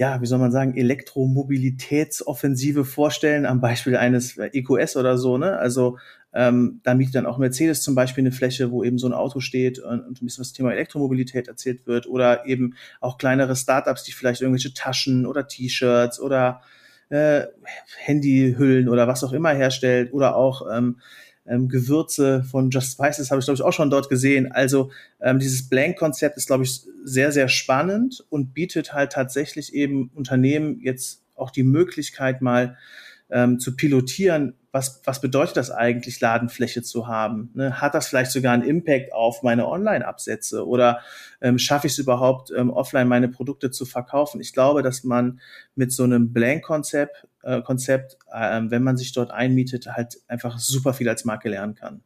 ja, 0.00 0.20
wie 0.22 0.26
soll 0.26 0.38
man 0.38 0.50
sagen, 0.50 0.78
Elektromobilitätsoffensive 0.78 2.86
vorstellen, 2.86 3.44
am 3.44 3.60
Beispiel 3.60 3.96
eines 3.96 4.38
EQS 4.38 4.96
oder 4.96 5.18
so, 5.18 5.36
ne? 5.36 5.58
Also 5.58 5.98
ähm, 6.32 6.80
da 6.84 6.94
mietet 6.94 7.16
dann 7.16 7.26
auch 7.26 7.36
Mercedes 7.36 7.82
zum 7.82 7.94
Beispiel 7.94 8.22
eine 8.22 8.32
Fläche, 8.32 8.70
wo 8.70 8.82
eben 8.82 8.96
so 8.96 9.06
ein 9.06 9.12
Auto 9.12 9.40
steht 9.40 9.78
und, 9.78 10.00
und 10.00 10.22
ein 10.22 10.24
bisschen 10.24 10.40
das 10.40 10.54
Thema 10.54 10.72
Elektromobilität 10.72 11.48
erzählt 11.48 11.86
wird 11.86 12.06
oder 12.06 12.46
eben 12.46 12.76
auch 13.02 13.18
kleinere 13.18 13.54
Startups, 13.54 14.02
die 14.04 14.12
vielleicht 14.12 14.40
irgendwelche 14.40 14.72
Taschen 14.72 15.26
oder 15.26 15.46
T-Shirts 15.46 16.18
oder 16.18 16.62
äh, 17.10 17.42
Handyhüllen 17.98 18.88
oder 18.88 19.06
was 19.06 19.22
auch 19.22 19.34
immer 19.34 19.50
herstellt 19.50 20.14
oder 20.14 20.34
auch 20.34 20.66
ähm, 20.72 20.96
ähm, 21.50 21.68
Gewürze 21.68 22.44
von 22.44 22.70
Just 22.70 22.92
Spices 22.92 23.30
habe 23.30 23.40
ich, 23.40 23.44
glaube 23.44 23.56
ich, 23.56 23.62
auch 23.62 23.72
schon 23.72 23.90
dort 23.90 24.08
gesehen. 24.08 24.52
Also 24.52 24.90
ähm, 25.20 25.40
dieses 25.40 25.68
Blank-Konzept 25.68 26.36
ist, 26.36 26.46
glaube 26.46 26.62
ich, 26.62 26.82
sehr, 27.04 27.32
sehr 27.32 27.48
spannend 27.48 28.24
und 28.30 28.54
bietet 28.54 28.92
halt 28.92 29.12
tatsächlich 29.12 29.74
eben 29.74 30.10
Unternehmen 30.14 30.80
jetzt 30.80 31.22
auch 31.34 31.50
die 31.50 31.64
Möglichkeit, 31.64 32.40
mal 32.40 32.76
ähm, 33.30 33.58
zu 33.58 33.76
pilotieren, 33.76 34.54
was, 34.72 35.02
was 35.04 35.20
bedeutet 35.20 35.56
das 35.56 35.70
eigentlich, 35.70 36.20
Ladenfläche 36.20 36.82
zu 36.82 37.08
haben? 37.08 37.50
Ne? 37.54 37.80
Hat 37.80 37.94
das 37.94 38.08
vielleicht 38.08 38.30
sogar 38.30 38.52
einen 38.52 38.62
Impact 38.62 39.12
auf 39.12 39.42
meine 39.42 39.66
Online-Absätze 39.66 40.66
oder 40.66 41.00
ähm, 41.40 41.58
schaffe 41.58 41.88
ich 41.88 41.94
es 41.94 41.98
überhaupt, 41.98 42.52
ähm, 42.56 42.70
offline 42.70 43.08
meine 43.08 43.28
Produkte 43.28 43.70
zu 43.70 43.84
verkaufen? 43.84 44.40
Ich 44.40 44.52
glaube, 44.52 44.82
dass 44.82 45.02
man 45.02 45.40
mit 45.74 45.92
so 45.92 46.04
einem 46.04 46.32
Blank-Konzept, 46.32 47.26
äh, 47.42 47.62
Konzept, 47.62 48.18
äh, 48.32 48.60
wenn 48.64 48.82
man 48.82 48.96
sich 48.96 49.12
dort 49.12 49.30
einmietet, 49.30 49.86
halt 49.86 50.18
einfach 50.28 50.58
super 50.58 50.94
viel 50.94 51.08
als 51.08 51.24
Marke 51.24 51.48
lernen 51.48 51.74
kann. 51.74 52.02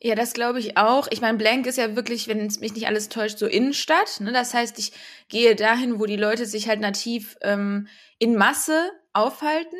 Ja, 0.00 0.14
das 0.14 0.32
glaube 0.32 0.60
ich 0.60 0.76
auch. 0.76 1.08
Ich 1.10 1.20
meine, 1.20 1.38
Blank 1.38 1.66
ist 1.66 1.76
ja 1.76 1.96
wirklich, 1.96 2.28
wenn 2.28 2.46
es 2.46 2.60
mich 2.60 2.72
nicht 2.74 2.86
alles 2.86 3.08
täuscht, 3.08 3.38
so 3.38 3.46
Innenstadt. 3.46 4.20
Ne? 4.20 4.32
Das 4.32 4.54
heißt, 4.54 4.78
ich 4.78 4.92
gehe 5.28 5.56
dahin, 5.56 5.98
wo 5.98 6.06
die 6.06 6.16
Leute 6.16 6.46
sich 6.46 6.68
halt 6.68 6.80
nativ 6.80 7.36
ähm, 7.42 7.88
in 8.20 8.36
Masse 8.36 8.92
aufhalten. 9.12 9.76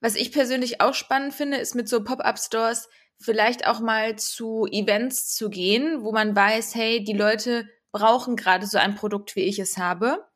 Was 0.00 0.16
ich 0.16 0.32
persönlich 0.32 0.82
auch 0.82 0.92
spannend 0.92 1.32
finde, 1.32 1.56
ist 1.56 1.74
mit 1.74 1.88
so 1.88 2.04
Pop-up-Stores 2.04 2.88
vielleicht 3.18 3.66
auch 3.66 3.80
mal 3.80 4.16
zu 4.16 4.66
Events 4.70 5.34
zu 5.34 5.48
gehen, 5.48 6.02
wo 6.02 6.12
man 6.12 6.36
weiß, 6.36 6.74
hey, 6.74 7.02
die 7.02 7.14
Leute 7.14 7.66
brauchen 7.90 8.36
gerade 8.36 8.66
so 8.66 8.76
ein 8.76 8.96
Produkt, 8.96 9.34
wie 9.34 9.44
ich 9.44 9.58
es 9.58 9.78
habe, 9.78 10.26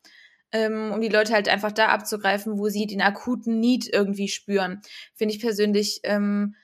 ähm, 0.52 0.90
um 0.92 1.02
die 1.02 1.08
Leute 1.08 1.34
halt 1.34 1.48
einfach 1.48 1.72
da 1.72 1.88
abzugreifen, 1.88 2.58
wo 2.58 2.68
sie 2.68 2.86
den 2.86 3.02
akuten 3.02 3.60
Need 3.60 3.92
irgendwie 3.92 4.28
spüren. 4.28 4.80
Finde 5.14 5.34
ich 5.34 5.40
persönlich 5.40 6.00
ähm, 6.04 6.54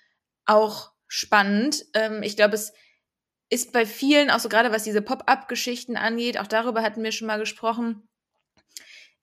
auch 0.46 0.93
spannend. 1.14 1.84
Ähm, 1.94 2.22
ich 2.22 2.36
glaube, 2.36 2.54
es 2.54 2.72
ist 3.48 3.72
bei 3.72 3.86
vielen, 3.86 4.30
auch 4.30 4.40
so 4.40 4.48
gerade 4.48 4.72
was 4.72 4.82
diese 4.82 5.02
Pop-up-Geschichten 5.02 5.96
angeht, 5.96 6.38
auch 6.38 6.46
darüber 6.46 6.82
hatten 6.82 7.02
wir 7.04 7.12
schon 7.12 7.28
mal 7.28 7.38
gesprochen. 7.38 8.08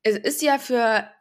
Es 0.03 0.17
ist 0.17 0.41
ja 0.41 0.57
für 0.57 1.11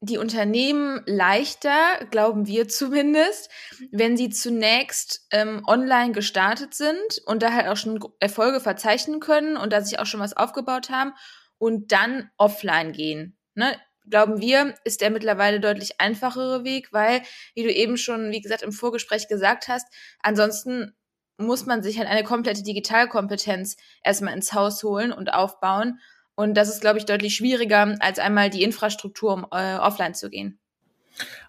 die 0.00 0.18
Unternehmen 0.18 1.02
leichter, 1.06 2.06
glauben 2.10 2.46
wir 2.46 2.68
zumindest, 2.80 3.50
wenn 3.92 4.16
sie 4.16 4.30
zunächst 4.30 5.26
ähm, 5.30 5.62
online 5.66 6.12
gestartet 6.12 6.74
sind 6.74 7.20
und 7.26 7.42
da 7.42 7.52
halt 7.52 7.68
auch 7.68 7.76
schon 7.76 8.00
Erfolge 8.18 8.60
verzeichnen 8.60 9.20
können 9.20 9.56
und 9.56 9.72
da 9.72 9.82
sich 9.82 9.98
auch 9.98 10.06
schon 10.06 10.20
was 10.20 10.36
aufgebaut 10.36 10.88
haben 10.88 11.12
und 11.58 11.92
dann 11.92 12.30
offline 12.38 12.92
gehen. 12.92 13.38
Ne? 13.54 13.78
Glauben 14.08 14.40
wir, 14.40 14.74
ist 14.84 15.00
der 15.00 15.10
mittlerweile 15.10 15.60
deutlich 15.60 16.00
einfachere 16.00 16.64
Weg, 16.64 16.92
weil, 16.92 17.22
wie 17.54 17.62
du 17.62 17.72
eben 17.72 17.96
schon, 17.96 18.30
wie 18.30 18.40
gesagt, 18.40 18.62
im 18.62 18.72
Vorgespräch 18.72 19.28
gesagt 19.28 19.68
hast, 19.68 19.86
ansonsten 20.20 20.92
muss 21.38 21.66
man 21.66 21.82
sich 21.82 21.98
halt 21.98 22.08
eine 22.08 22.22
komplette 22.22 22.62
Digitalkompetenz 22.62 23.76
erstmal 24.02 24.34
ins 24.34 24.52
Haus 24.52 24.82
holen 24.82 25.12
und 25.12 25.32
aufbauen. 25.32 26.00
Und 26.36 26.54
das 26.54 26.68
ist, 26.68 26.80
glaube 26.80 26.98
ich, 26.98 27.06
deutlich 27.06 27.34
schwieriger, 27.34 27.96
als 28.00 28.18
einmal 28.18 28.50
die 28.50 28.62
Infrastruktur, 28.62 29.32
um 29.32 29.46
äh, 29.50 29.76
offline 29.76 30.14
zu 30.14 30.30
gehen. 30.30 30.60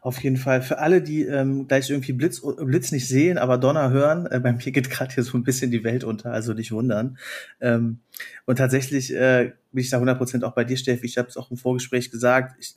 Auf 0.01 0.21
jeden 0.23 0.37
Fall. 0.37 0.61
Für 0.61 0.79
alle, 0.79 1.01
die 1.01 1.23
ähm, 1.23 1.67
gleich 1.67 1.89
irgendwie 1.89 2.13
Blitz, 2.13 2.41
Blitz 2.59 2.91
nicht 2.91 3.07
sehen, 3.07 3.37
aber 3.37 3.57
Donner 3.57 3.89
hören, 3.89 4.27
äh, 4.27 4.39
bei 4.39 4.51
mir 4.51 4.59
geht 4.59 4.89
gerade 4.91 5.13
hier 5.13 5.23
so 5.23 5.37
ein 5.37 5.43
bisschen 5.43 5.71
die 5.71 5.83
Welt 5.83 6.03
unter, 6.03 6.31
also 6.31 6.53
nicht 6.53 6.71
wundern. 6.71 7.17
Ähm, 7.59 7.99
und 8.45 8.57
tatsächlich 8.57 9.13
äh, 9.13 9.53
bin 9.71 9.81
ich 9.81 9.89
da 9.89 9.99
100% 9.99 10.43
auch 10.43 10.53
bei 10.53 10.63
dir, 10.63 10.77
Steffi. 10.77 11.05
Ich 11.05 11.17
habe 11.17 11.27
es 11.27 11.37
auch 11.37 11.51
im 11.51 11.57
Vorgespräch 11.57 12.11
gesagt. 12.11 12.55
Ich, 12.59 12.75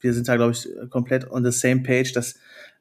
wir 0.00 0.14
sind 0.14 0.28
da, 0.28 0.36
glaube 0.36 0.52
ich, 0.52 0.68
komplett 0.90 1.30
on 1.30 1.44
the 1.44 1.52
same 1.52 1.82
page, 1.82 2.12
dass 2.12 2.36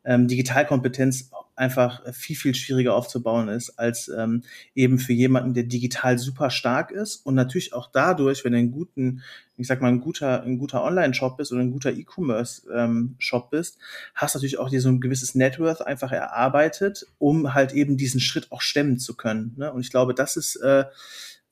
ähm, 0.06 0.28
Digitalkompetenz 0.28 1.32
einfach 1.58 2.02
viel, 2.14 2.36
viel 2.36 2.54
schwieriger 2.54 2.94
aufzubauen 2.94 3.50
ist, 3.50 3.80
als 3.80 4.10
ähm, 4.10 4.44
eben 4.76 5.00
für 5.00 5.14
jemanden, 5.14 5.56
der 5.56 5.64
digital 5.64 6.20
super 6.20 6.52
stark 6.52 6.92
ist 6.92 7.18
und 7.26 7.34
natürlich 7.34 7.74
auch 7.74 7.90
dadurch, 7.92 8.46
wenn 8.46 8.54
du 8.54 8.60
einen 8.60 8.72
guten, 8.72 9.24
ich 9.58 9.68
sag 9.68 9.82
mal, 9.82 9.88
ein 9.88 10.00
guter, 10.00 10.44
ein 10.44 10.60
guter 10.60 10.84
Online-Shop 10.84 11.36
bist 11.36 11.52
oder 11.52 11.62
ein 11.62 11.72
guter 11.72 11.92
E-Commerce-Shop 11.92 13.44
ähm, 13.44 13.50
bist, 13.50 13.80
hast 14.14 14.36
natürlich 14.36 14.60
auch 14.60 14.70
dir 14.70 14.82
so 14.82 14.90
ein 14.90 15.02
gewisses 15.02 15.34
Networth 15.34 15.82
einfach 15.82 16.12
erarbeitet, 16.12 17.08
um 17.18 17.56
halt 17.56 17.74
eben 17.74 17.98
diesen 17.98 18.20
Schritt 18.20 18.52
auch 18.52 18.62
stemmen 18.62 19.00
zu 19.00 19.16
können. 19.16 19.56
Ne? 19.58 19.74
Und 19.74 19.82
ich 19.82 19.90
glaube, 19.90 20.14
das 20.14 20.38
ist 20.38 20.58
äh, 20.58 20.86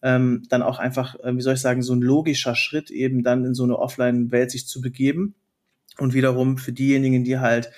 ähm, 0.03 0.43
dann 0.49 0.61
auch 0.61 0.77
einfach, 0.77 1.15
äh, 1.23 1.35
wie 1.35 1.41
soll 1.41 1.55
ich 1.55 1.61
sagen, 1.61 1.81
so 1.81 1.93
ein 1.93 2.01
logischer 2.01 2.53
Schritt, 2.53 2.91
eben 2.91 3.23
dann 3.23 3.43
in 3.43 3.55
so 3.55 3.63
eine 3.63 3.79
Offline-Welt 3.79 4.51
sich 4.51 4.67
zu 4.67 4.81
begeben. 4.81 5.33
Und 5.99 6.13
wiederum 6.13 6.57
für 6.57 6.73
diejenigen, 6.73 7.23
die 7.23 7.39
halt 7.39 7.71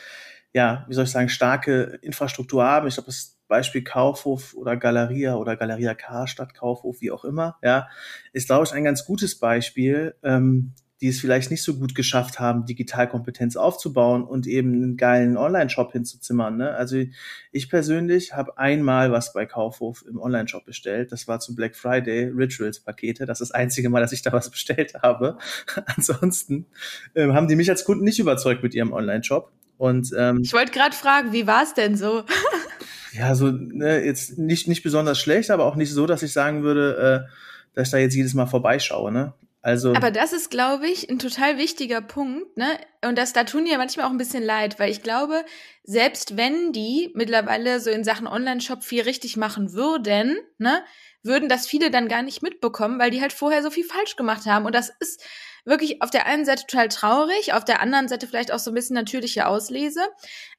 ja, 0.53 0.85
wie 0.87 0.93
soll 0.93 1.03
ich 1.03 1.11
sagen, 1.11 1.29
starke 1.29 1.99
Infrastruktur 2.01 2.63
haben. 2.63 2.87
Ich 2.87 2.95
glaube, 2.95 3.07
das 3.07 3.37
Beispiel 3.47 3.83
Kaufhof 3.83 4.55
oder 4.55 4.75
Galeria 4.75 5.35
oder 5.35 5.55
Galeria 5.55 5.93
Karstadt 5.93 6.53
Kaufhof, 6.53 6.99
wie 6.99 7.11
auch 7.11 7.23
immer, 7.23 7.57
ja, 7.61 7.87
ist, 8.33 8.47
glaube 8.47 8.65
ich, 8.65 8.73
ein 8.73 8.83
ganz 8.83 9.05
gutes 9.05 9.39
Beispiel, 9.39 10.15
ähm, 10.23 10.73
die 11.01 11.09
es 11.09 11.19
vielleicht 11.19 11.51
nicht 11.51 11.61
so 11.61 11.75
gut 11.75 11.93
geschafft 11.93 12.39
haben, 12.39 12.65
Digitalkompetenz 12.65 13.55
aufzubauen 13.55 14.23
und 14.23 14.47
eben 14.47 14.73
einen 14.73 14.97
geilen 14.97 15.37
Online-Shop 15.37 15.91
hinzuzimmern. 15.91 16.57
Ne? 16.57 16.71
Also 16.71 17.03
ich 17.51 17.69
persönlich 17.69 18.33
habe 18.33 18.57
einmal 18.57 19.11
was 19.11 19.33
bei 19.33 19.45
Kaufhof 19.45 20.03
im 20.07 20.19
Online-Shop 20.19 20.65
bestellt. 20.65 21.11
Das 21.11 21.27
war 21.27 21.39
zu 21.39 21.55
Black 21.55 21.75
Friday 21.75 22.31
Rituals-Pakete. 22.35 23.25
Das 23.25 23.41
ist 23.41 23.49
das 23.49 23.55
einzige 23.55 23.89
Mal, 23.89 24.01
dass 24.01 24.11
ich 24.11 24.23
da 24.23 24.31
was 24.31 24.49
bestellt 24.49 24.95
habe. 25.03 25.37
Ansonsten 25.95 26.65
ähm, 27.13 27.33
haben 27.33 27.47
die 27.47 27.55
mich 27.55 27.69
als 27.69 27.85
Kunden 27.85 28.03
nicht 28.03 28.19
überzeugt 28.19 28.63
mit 28.63 28.73
ihrem 28.73 28.91
Online-Shop. 28.91 29.51
Und 29.77 30.11
ähm, 30.17 30.41
ich 30.43 30.53
wollte 30.53 30.71
gerade 30.71 30.95
fragen, 30.95 31.31
wie 31.31 31.45
war 31.45 31.61
es 31.61 31.75
denn 31.75 31.95
so? 31.95 32.23
ja, 33.13 33.35
so 33.35 33.51
ne, 33.51 34.03
jetzt 34.03 34.39
nicht 34.39 34.67
nicht 34.67 34.81
besonders 34.81 35.19
schlecht, 35.19 35.51
aber 35.51 35.65
auch 35.65 35.75
nicht 35.75 35.91
so, 35.91 36.07
dass 36.07 36.23
ich 36.23 36.33
sagen 36.33 36.63
würde, 36.63 37.27
äh, 37.27 37.31
dass 37.75 37.89
ich 37.89 37.91
da 37.91 37.97
jetzt 37.99 38.15
jedes 38.15 38.33
Mal 38.33 38.47
vorbeischaue. 38.47 39.11
Ne? 39.11 39.33
Also. 39.67 39.93
Aber 39.93 40.11
das 40.11 40.31
ist, 40.31 40.49
glaube 40.49 40.87
ich, 40.87 41.09
ein 41.09 41.19
total 41.19 41.57
wichtiger 41.57 41.99
Punkt, 41.99 42.55
ne? 42.55 42.79
Und 43.03 43.17
das 43.17 43.33
da 43.33 43.43
tun 43.43 43.65
die 43.65 43.71
ja 43.71 43.77
manchmal 43.77 44.05
auch 44.05 44.11
ein 44.11 44.17
bisschen 44.17 44.43
leid, 44.43 44.79
weil 44.79 44.89
ich 44.89 45.03
glaube, 45.03 45.43
selbst 45.83 46.37
wenn 46.37 46.71
die 46.71 47.11
mittlerweile 47.15 47.81
so 47.81 47.89
in 47.89 48.05
Sachen 48.05 48.27
Online-Shop 48.27 48.81
viel 48.81 49.01
richtig 49.01 49.35
machen 49.35 49.73
würden, 49.73 50.37
ne, 50.57 50.85
würden 51.21 51.49
das 51.49 51.67
viele 51.67 51.91
dann 51.91 52.07
gar 52.07 52.21
nicht 52.21 52.41
mitbekommen, 52.41 52.97
weil 52.97 53.11
die 53.11 53.19
halt 53.19 53.33
vorher 53.33 53.61
so 53.61 53.69
viel 53.69 53.83
falsch 53.83 54.15
gemacht 54.15 54.45
haben. 54.45 54.65
Und 54.65 54.73
das 54.73 54.89
ist 55.01 55.21
wirklich 55.65 56.01
auf 56.01 56.11
der 56.11 56.27
einen 56.27 56.45
Seite 56.45 56.63
total 56.65 56.87
traurig, 56.87 57.51
auf 57.51 57.65
der 57.65 57.81
anderen 57.81 58.07
Seite 58.07 58.25
vielleicht 58.25 58.53
auch 58.53 58.59
so 58.59 58.71
ein 58.71 58.75
bisschen 58.75 58.93
natürliche 58.93 59.47
Auslese. 59.47 59.99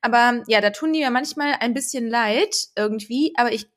Aber 0.03 0.43
ja, 0.49 0.61
da 0.61 0.69
tun 0.69 0.93
die 0.93 1.01
ja 1.01 1.09
manchmal 1.09 1.55
ein 1.61 1.73
bisschen 1.73 2.11
leid 2.11 2.55
irgendwie. 2.77 3.33
Aber 3.39 3.53
ich, 3.53 3.71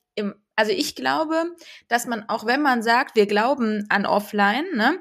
also 0.56 0.72
ich 0.72 0.96
glaube, 0.96 1.56
dass 1.88 2.06
man 2.06 2.28
auch 2.30 2.46
wenn 2.46 2.62
man 2.62 2.84
sagt, 2.84 3.16
wir 3.16 3.26
glauben 3.26 3.86
an 3.90 4.06
Offline, 4.06 4.66
ne, 4.74 5.00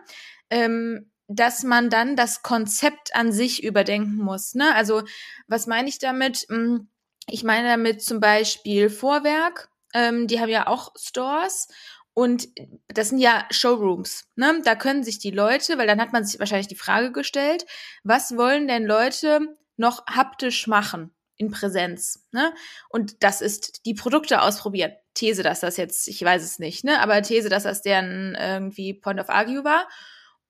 ähm, 0.50 1.11
dass 1.33 1.62
man 1.62 1.90
dann 1.90 2.16
das 2.16 2.42
Konzept 2.42 3.14
an 3.14 3.30
sich 3.30 3.62
überdenken 3.62 4.16
muss. 4.16 4.54
Ne? 4.54 4.75
Also 4.75 5.02
was 5.47 5.69
meine 5.69 5.88
ich 5.88 6.00
damit? 6.00 6.47
Hm, 6.49 6.88
ich 7.28 7.45
meine 7.45 7.69
damit 7.69 8.02
zum 8.02 8.19
Beispiel 8.19 8.90
Vorwerk. 8.90 9.71
Ähm, 9.95 10.26
die 10.26 10.40
haben 10.40 10.49
ja 10.49 10.66
auch 10.66 10.92
Stores 10.97 11.69
und 12.14 12.49
das 12.88 13.11
sind 13.11 13.19
ja 13.19 13.47
Showrooms. 13.50 14.25
Ne? 14.35 14.61
Da 14.64 14.75
können 14.75 15.04
sich 15.04 15.21
die 15.21 15.30
Leute, 15.30 15.78
weil 15.78 15.87
dann 15.87 16.00
hat 16.00 16.12
man 16.12 16.25
sich 16.25 16.40
wahrscheinlich 16.40 16.69
die 16.69 16.75
Frage 16.75 17.12
gestellt, 17.12 17.64
was 18.02 18.37
wollen 18.37 18.66
denn 18.66 18.85
Leute 18.85 19.57
noch 19.76 20.04
haptisch 20.07 20.66
machen 20.66 21.14
in 21.37 21.50
Präsenz? 21.50 22.26
Ne? 22.33 22.52
Und 22.88 23.23
das 23.23 23.40
ist 23.40 23.87
die 23.87 23.95
Produkte 23.95 24.42
ausprobieren. 24.42 24.92
These, 25.14 25.43
dass 25.43 25.61
das 25.61 25.76
jetzt, 25.76 26.09
ich 26.09 26.23
weiß 26.23 26.43
es 26.43 26.59
nicht, 26.59 26.85
ne? 26.85 27.00
aber 27.00 27.21
These, 27.23 27.49
dass 27.49 27.64
das 27.64 27.83
deren 27.83 28.37
irgendwie 28.38 28.95
Point 28.95 29.21
of 29.21 29.29
Argue 29.29 29.64
war. 29.64 29.87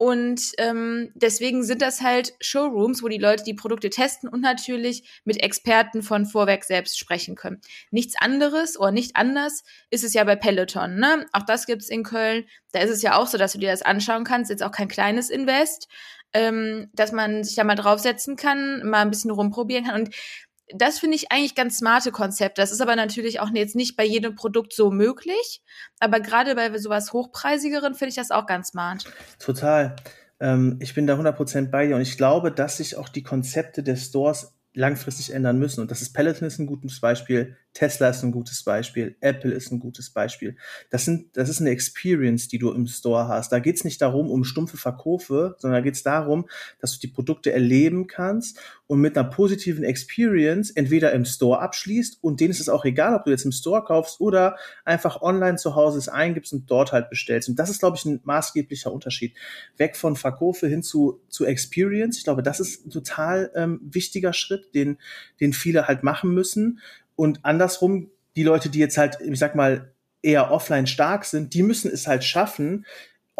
Und 0.02 0.40
ähm, 0.56 1.10
deswegen 1.14 1.62
sind 1.62 1.82
das 1.82 2.00
halt 2.00 2.32
Showrooms, 2.40 3.02
wo 3.02 3.08
die 3.08 3.18
Leute 3.18 3.44
die 3.44 3.52
Produkte 3.52 3.90
testen 3.90 4.30
und 4.30 4.40
natürlich 4.40 5.20
mit 5.26 5.42
Experten 5.42 6.02
von 6.02 6.24
Vorwerk 6.24 6.64
selbst 6.64 6.98
sprechen 6.98 7.34
können. 7.34 7.60
Nichts 7.90 8.14
anderes 8.18 8.80
oder 8.80 8.92
nicht 8.92 9.16
anders 9.16 9.62
ist 9.90 10.02
es 10.02 10.14
ja 10.14 10.24
bei 10.24 10.36
Peloton. 10.36 10.96
Ne? 10.96 11.26
Auch 11.34 11.42
das 11.42 11.66
gibt's 11.66 11.90
in 11.90 12.02
Köln. 12.02 12.46
Da 12.72 12.80
ist 12.80 12.88
es 12.88 13.02
ja 13.02 13.14
auch 13.14 13.26
so, 13.26 13.36
dass 13.36 13.52
du 13.52 13.58
dir 13.58 13.70
das 13.70 13.82
anschauen 13.82 14.24
kannst. 14.24 14.50
Jetzt 14.50 14.62
auch 14.62 14.72
kein 14.72 14.88
kleines 14.88 15.28
Invest, 15.28 15.86
ähm, 16.32 16.88
dass 16.94 17.12
man 17.12 17.44
sich 17.44 17.56
da 17.56 17.64
mal 17.64 17.74
draufsetzen 17.74 18.36
kann, 18.36 18.82
mal 18.88 19.02
ein 19.02 19.10
bisschen 19.10 19.30
rumprobieren 19.30 19.84
kann. 19.84 20.00
Und 20.00 20.14
das 20.74 20.98
finde 20.98 21.16
ich 21.16 21.30
eigentlich 21.30 21.54
ganz 21.54 21.78
smarte 21.78 22.12
Konzepte. 22.12 22.60
Das 22.60 22.72
ist 22.72 22.80
aber 22.80 22.96
natürlich 22.96 23.40
auch 23.40 23.50
jetzt 23.52 23.76
nicht 23.76 23.96
bei 23.96 24.04
jedem 24.04 24.34
Produkt 24.34 24.72
so 24.72 24.90
möglich. 24.90 25.62
Aber 25.98 26.20
gerade 26.20 26.54
bei 26.54 26.76
sowas 26.78 27.12
Hochpreisigeren 27.12 27.94
finde 27.94 28.10
ich 28.10 28.16
das 28.16 28.30
auch 28.30 28.46
ganz 28.46 28.68
smart. 28.68 29.04
Total. 29.38 29.96
Ähm, 30.40 30.78
ich 30.80 30.94
bin 30.94 31.06
da 31.06 31.18
100% 31.18 31.70
bei 31.70 31.86
dir 31.86 31.96
und 31.96 32.02
ich 32.02 32.16
glaube, 32.16 32.52
dass 32.52 32.78
sich 32.78 32.96
auch 32.96 33.08
die 33.08 33.22
Konzepte 33.22 33.82
der 33.82 33.96
Stores 33.96 34.54
langfristig 34.74 35.32
ändern 35.32 35.58
müssen. 35.58 35.80
Und 35.80 35.90
das 35.90 36.02
ist 36.02 36.12
Peloton 36.12 36.46
ist 36.46 36.58
ein 36.58 36.66
gutes 36.66 37.00
Beispiel, 37.00 37.56
Tesla 37.72 38.08
ist 38.08 38.22
ein 38.22 38.32
gutes 38.32 38.64
Beispiel, 38.64 39.16
Apple 39.20 39.52
ist 39.52 39.70
ein 39.70 39.78
gutes 39.78 40.10
Beispiel. 40.10 40.56
Das, 40.90 41.04
sind, 41.04 41.36
das 41.36 41.48
ist 41.48 41.60
eine 41.60 41.70
Experience, 41.70 42.48
die 42.48 42.58
du 42.58 42.72
im 42.72 42.86
Store 42.86 43.28
hast. 43.28 43.52
Da 43.52 43.60
geht 43.60 43.76
es 43.76 43.84
nicht 43.84 44.02
darum, 44.02 44.30
um 44.30 44.44
stumpfe 44.44 44.76
Verkäufe, 44.76 45.54
sondern 45.58 45.78
da 45.78 45.84
geht 45.84 45.94
es 45.94 46.02
darum, 46.02 46.48
dass 46.80 46.92
du 46.92 47.00
die 47.00 47.12
Produkte 47.12 47.52
erleben 47.52 48.08
kannst 48.08 48.58
und 48.86 49.00
mit 49.00 49.16
einer 49.16 49.28
positiven 49.28 49.84
Experience 49.84 50.70
entweder 50.70 51.12
im 51.12 51.24
Store 51.24 51.60
abschließt 51.60 52.18
und 52.22 52.40
denen 52.40 52.50
ist 52.50 52.58
es 52.58 52.68
auch 52.68 52.84
egal, 52.84 53.14
ob 53.14 53.24
du 53.24 53.30
jetzt 53.30 53.44
im 53.44 53.52
Store 53.52 53.84
kaufst 53.84 54.20
oder 54.20 54.56
einfach 54.84 55.22
online 55.22 55.56
zu 55.56 55.76
Hause 55.76 55.98
es 55.98 56.08
eingibst 56.08 56.52
und 56.52 56.68
dort 56.68 56.90
halt 56.90 57.08
bestellst. 57.08 57.48
Und 57.48 57.56
das 57.60 57.70
ist, 57.70 57.78
glaube 57.78 57.96
ich, 57.96 58.04
ein 58.04 58.20
maßgeblicher 58.24 58.92
Unterschied. 58.92 59.36
Weg 59.76 59.96
von 59.96 60.16
Verkäufe 60.16 60.66
hin 60.66 60.82
zu, 60.82 61.20
zu 61.28 61.44
Experience. 61.44 62.18
Ich 62.18 62.24
glaube, 62.24 62.42
das 62.42 62.58
ist 62.58 62.86
ein 62.86 62.90
total 62.90 63.52
ähm, 63.54 63.80
wichtiger 63.82 64.32
Schritt, 64.32 64.74
den, 64.74 64.98
den 65.38 65.52
viele 65.52 65.86
halt 65.86 66.02
machen 66.02 66.34
müssen. 66.34 66.80
Und 67.20 67.44
andersrum, 67.44 68.10
die 68.34 68.44
Leute, 68.44 68.70
die 68.70 68.78
jetzt 68.78 68.96
halt, 68.96 69.18
ich 69.20 69.38
sag 69.38 69.54
mal, 69.54 69.92
eher 70.22 70.50
offline 70.50 70.86
stark 70.86 71.26
sind, 71.26 71.52
die 71.52 71.62
müssen 71.62 71.90
es 71.90 72.06
halt 72.06 72.24
schaffen, 72.24 72.86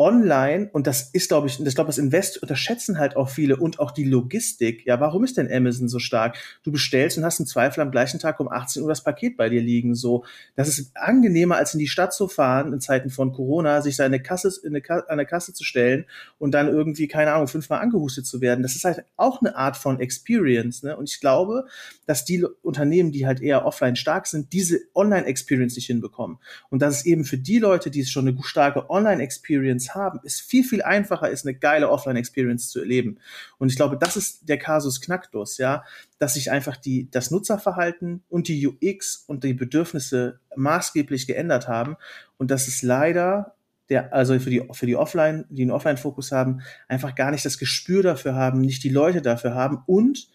online, 0.00 0.70
und 0.72 0.86
das 0.86 1.10
ist, 1.12 1.28
glaube 1.28 1.46
ich, 1.46 1.62
das 1.62 1.74
glaube 1.74 1.88
das 1.88 1.98
Invest 1.98 2.42
unterschätzen 2.42 2.98
halt 2.98 3.16
auch 3.16 3.28
viele 3.28 3.58
und 3.58 3.80
auch 3.80 3.90
die 3.90 4.04
Logistik. 4.04 4.86
Ja, 4.86 4.98
warum 4.98 5.24
ist 5.24 5.36
denn 5.36 5.52
Amazon 5.52 5.88
so 5.88 5.98
stark? 5.98 6.38
Du 6.62 6.72
bestellst 6.72 7.18
und 7.18 7.24
hast 7.24 7.38
im 7.38 7.44
Zweifel 7.44 7.82
am 7.82 7.90
gleichen 7.90 8.18
Tag 8.18 8.40
um 8.40 8.48
18 8.50 8.82
Uhr 8.82 8.88
das 8.88 9.04
Paket 9.04 9.36
bei 9.36 9.50
dir 9.50 9.60
liegen. 9.60 9.94
So, 9.94 10.24
das 10.56 10.68
ist 10.68 10.96
angenehmer, 10.96 11.56
als 11.56 11.74
in 11.74 11.80
die 11.80 11.86
Stadt 11.86 12.14
zu 12.14 12.28
fahren 12.28 12.72
in 12.72 12.80
Zeiten 12.80 13.10
von 13.10 13.30
Corona, 13.32 13.82
sich 13.82 13.94
seine 13.94 14.22
Kasse 14.22 14.50
in 14.64 14.74
eine, 14.74 14.88
an 14.88 15.02
eine 15.06 15.26
Kasse 15.26 15.52
zu 15.52 15.64
stellen 15.64 16.06
und 16.38 16.52
dann 16.52 16.68
irgendwie, 16.68 17.06
keine 17.06 17.34
Ahnung, 17.34 17.46
fünfmal 17.46 17.80
angehustet 17.80 18.24
zu 18.24 18.40
werden. 18.40 18.62
Das 18.62 18.76
ist 18.76 18.84
halt 18.84 19.04
auch 19.18 19.42
eine 19.42 19.54
Art 19.54 19.76
von 19.76 20.00
Experience. 20.00 20.82
Ne? 20.82 20.96
Und 20.96 21.10
ich 21.10 21.20
glaube, 21.20 21.66
dass 22.06 22.24
die 22.24 22.46
Unternehmen, 22.62 23.12
die 23.12 23.26
halt 23.26 23.42
eher 23.42 23.66
offline 23.66 23.96
stark 23.96 24.26
sind, 24.26 24.54
diese 24.54 24.80
Online-Experience 24.94 25.76
nicht 25.76 25.88
hinbekommen. 25.88 26.38
Und 26.70 26.80
dass 26.80 27.00
es 27.00 27.04
eben 27.04 27.26
für 27.26 27.36
die 27.36 27.58
Leute, 27.58 27.90
die 27.90 28.02
schon 28.06 28.26
eine 28.26 28.38
starke 28.42 28.88
Online-Experience 28.88 29.89
haben, 29.94 30.20
es 30.24 30.40
viel, 30.40 30.64
viel 30.64 30.82
einfacher 30.82 31.30
ist, 31.30 31.46
eine 31.46 31.56
geile 31.56 31.90
Offline-Experience 31.90 32.68
zu 32.68 32.80
erleben. 32.80 33.18
Und 33.58 33.70
ich 33.70 33.76
glaube, 33.76 33.96
das 33.98 34.16
ist 34.16 34.48
der 34.48 34.58
Kasus 34.58 35.00
Knacktus, 35.00 35.58
ja, 35.58 35.84
dass 36.18 36.34
sich 36.34 36.50
einfach 36.50 36.76
die, 36.76 37.10
das 37.10 37.30
Nutzerverhalten 37.30 38.22
und 38.28 38.48
die 38.48 38.66
UX 38.66 39.24
und 39.26 39.44
die 39.44 39.54
Bedürfnisse 39.54 40.40
maßgeblich 40.56 41.26
geändert 41.26 41.68
haben 41.68 41.96
und 42.38 42.50
dass 42.50 42.68
es 42.68 42.82
leider 42.82 43.54
der, 43.88 44.14
also 44.14 44.38
für 44.38 44.50
die, 44.50 44.62
für 44.72 44.86
die 44.86 44.96
Offline, 44.96 45.44
die 45.50 45.62
einen 45.62 45.72
Offline-Fokus 45.72 46.32
haben, 46.32 46.62
einfach 46.88 47.14
gar 47.14 47.30
nicht 47.30 47.44
das 47.44 47.58
Gespür 47.58 48.02
dafür 48.02 48.34
haben, 48.34 48.60
nicht 48.60 48.84
die 48.84 48.88
Leute 48.88 49.20
dafür 49.20 49.54
haben 49.54 49.82
und 49.86 50.28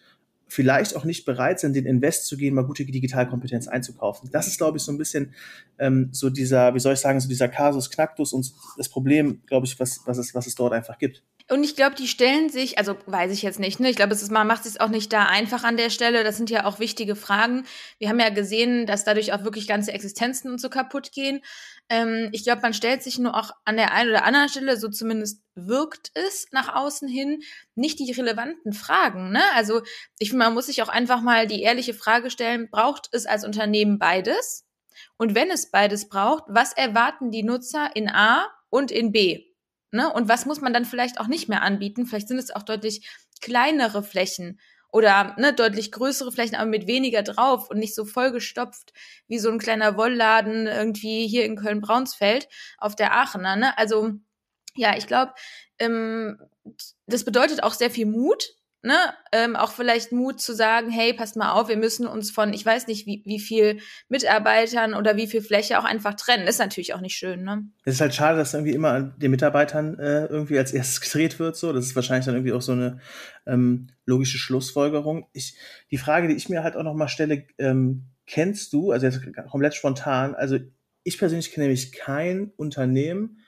vielleicht 0.48 0.96
auch 0.96 1.06
nicht 1.06 1.26
bereit 1.26 1.60
sind, 1.60 1.76
den 1.76 1.86
Invest 1.86 2.28
zu 2.28 2.38
gehen, 2.38 2.54
mal 2.54 2.66
gute 2.66 2.86
Digitalkompetenz 2.86 3.68
einzukaufen. 3.68 4.30
Das 4.32 4.48
ist, 4.48 4.58
glaube 4.58 4.78
ich, 4.78 4.84
so 4.84 4.92
ein 4.92 4.98
bisschen 4.98 5.34
ähm, 5.80 6.10
so 6.12 6.30
dieser, 6.30 6.74
wie 6.76 6.80
soll 6.80 6.94
ich 6.94 7.00
sagen, 7.00 7.20
so 7.20 7.28
dieser 7.28 7.48
Kasus 7.48 7.90
Knacktus 7.90 8.34
und 8.34 8.54
das 8.78 8.90
Problem, 8.90 9.42
glaube 9.48 9.66
ich, 9.66 9.80
was, 9.80 10.02
was, 10.06 10.18
es, 10.18 10.36
was 10.36 10.48
es 10.48 10.56
dort 10.56 10.74
einfach 10.74 10.98
gibt. 10.98 11.24
Und 11.48 11.64
ich 11.64 11.76
glaube, 11.76 11.96
die 11.96 12.08
stellen 12.08 12.50
sich, 12.50 12.80
also 12.80 12.98
weiß 13.06 13.32
ich 13.32 13.44
jetzt 13.44 13.60
nicht, 13.60 13.80
ne? 13.80 13.92
Ich 13.92 13.96
glaube, 13.96 14.14
es 14.14 14.24
ist, 14.24 14.32
man 14.32 14.48
macht 14.48 14.66
es 14.66 14.80
auch 14.80 14.90
nicht 14.90 15.14
da 15.14 15.26
einfach 15.26 15.64
an 15.64 15.78
der 15.78 15.92
Stelle. 15.92 16.24
Das 16.24 16.38
sind 16.38 16.50
ja 16.50 16.66
auch 16.66 16.80
wichtige 16.80 17.16
Fragen. 17.16 17.68
Wir 18.00 18.10
haben 18.10 18.20
ja 18.20 18.30
gesehen, 18.30 18.88
dass 18.88 19.04
dadurch 19.04 19.32
auch 19.32 19.44
wirklich 19.44 19.68
ganze 19.68 19.92
Existenzen 19.92 20.50
und 20.50 20.60
so 20.60 20.70
kaputt 20.70 21.12
gehen. 21.12 21.42
Ähm, 21.88 22.30
ich 22.32 22.44
glaube, 22.44 22.64
man 22.64 22.74
stellt 22.74 23.04
sich 23.04 23.20
nur 23.20 23.36
auch 23.36 23.52
an 23.64 23.78
der 23.78 23.94
einen 23.94 24.10
oder 24.10 24.24
anderen 24.24 24.50
Stelle, 24.50 24.80
so 24.80 24.90
zumindest 24.90 25.44
wirkt 25.54 26.10
es 26.16 26.48
nach 26.52 26.74
außen 26.74 27.08
hin, 27.08 27.44
nicht 27.76 28.00
die 28.00 28.12
relevanten 28.12 28.74
Fragen. 28.74 29.30
Ne? 29.32 29.44
Also 29.54 29.84
ich 30.18 30.30
finde, 30.30 30.46
man 30.46 30.56
muss 30.56 30.66
sich 30.66 30.82
auch 30.82 30.90
einfach 30.90 31.22
mal 31.22 31.46
die 31.46 31.62
ehrliche 31.62 31.94
Frage 31.94 32.32
stellen, 32.32 32.70
braucht 32.72 33.10
es 33.12 33.28
als 33.28 33.46
Unternehmen 33.46 34.00
beides? 34.00 34.66
Und 35.18 35.36
wenn 35.36 35.52
es 35.52 35.70
beides 35.70 36.10
braucht, 36.10 36.46
was 36.48 36.74
erwarten 36.74 37.30
die 37.30 37.44
Nutzer 37.44 37.92
in 37.96 38.10
A 38.10 38.48
und 38.70 38.90
in 38.90 39.12
B? 39.12 39.55
Ne? 39.96 40.12
Und 40.12 40.28
was 40.28 40.46
muss 40.46 40.62
man 40.62 40.74
dann 40.74 40.86
vielleicht 40.86 41.20
auch 41.20 41.28
nicht 41.28 41.50
mehr 41.50 41.62
anbieten? 41.62 42.06
Vielleicht 42.06 42.28
sind 42.28 42.38
es 42.38 42.52
auch 42.52 42.64
deutlich 42.64 43.08
kleinere 43.42 44.04
Flächen 44.04 44.60
oder 44.92 45.36
ne, 45.38 45.54
deutlich 45.54 45.92
größere 45.92 46.32
Flächen, 46.32 46.56
aber 46.56 46.70
mit 46.70 46.88
weniger 46.88 47.22
drauf 47.24 47.70
und 47.70 47.80
nicht 47.80 47.96
so 47.96 48.06
vollgestopft 48.06 48.94
wie 49.28 49.40
so 49.40 49.50
ein 49.50 49.60
kleiner 49.60 49.98
Wollladen 49.98 50.68
irgendwie 50.68 51.28
hier 51.28 51.46
in 51.46 51.58
Köln-Braunsfeld 51.58 52.48
auf 52.78 52.96
der 52.96 53.14
Aachener. 53.14 53.56
Ne? 53.56 53.78
Also 53.78 54.12
ja, 54.76 54.96
ich 54.98 55.08
glaube, 55.08 55.34
ähm, 55.80 56.40
das 57.08 57.26
bedeutet 57.26 57.64
auch 57.64 57.74
sehr 57.74 57.92
viel 57.92 58.06
Mut, 58.06 58.56
ne, 58.86 58.98
ähm, 59.32 59.56
auch 59.56 59.72
vielleicht 59.72 60.12
Mut 60.12 60.40
zu 60.40 60.54
sagen, 60.54 60.90
hey, 60.90 61.14
passt 61.14 61.36
mal 61.36 61.52
auf, 61.52 61.68
wir 61.68 61.78
müssen 61.78 62.08
uns 62.08 62.32
von, 62.32 62.54
ich 62.54 62.66
weiß 62.66 62.88
nicht, 62.88 63.06
wie, 63.06 63.24
wie 63.26 63.40
viel 63.40 63.80
Mitarbeitern 64.08 64.94
oder 64.94 65.18
wie 65.18 65.28
viel 65.28 65.42
Fläche 65.42 65.80
auch 65.80 65.84
einfach 65.84 66.14
trennen. 66.14 66.48
Ist 66.48 66.60
natürlich 66.60 66.94
auch 66.94 67.02
nicht 67.02 67.16
schön, 67.16 67.44
ne? 67.44 67.64
Es 67.84 67.96
ist 67.96 68.02
halt 68.02 68.14
schade, 68.14 68.38
dass 68.38 68.54
irgendwie 68.54 68.74
immer 68.74 69.02
den 69.02 69.32
Mitarbeitern 69.32 70.00
äh, 70.00 70.26
irgendwie 70.26 70.58
als 70.58 70.72
erstes 70.72 71.02
gedreht 71.12 71.40
wird, 71.40 71.58
so. 71.58 71.74
Das 71.74 71.86
ist 71.86 71.96
wahrscheinlich 71.96 72.26
dann 72.26 72.36
irgendwie 72.36 72.54
auch 72.54 72.62
so 72.62 72.74
eine 72.74 73.00
ähm, 73.46 73.88
logische 74.06 74.38
Schlussfolgerung. 74.38 75.28
Ich, 75.34 75.58
die 75.92 75.98
Frage, 75.98 76.28
die 76.28 76.36
ich 76.36 76.50
mir 76.50 76.64
halt 76.64 76.76
auch 76.76 76.84
noch 76.84 76.94
mal 76.94 77.08
stelle, 77.08 77.46
ähm, 77.58 78.06
kennst 78.28 78.72
du, 78.74 78.92
also 78.92 79.08
jetzt 79.08 79.22
komplett 79.50 79.74
spontan, 79.74 80.36
also 80.36 80.58
ich 81.04 81.18
persönlich 81.18 81.52
kenne 81.52 81.68
nämlich 81.68 81.92
kein 81.92 82.52
Unternehmen, 82.56 83.40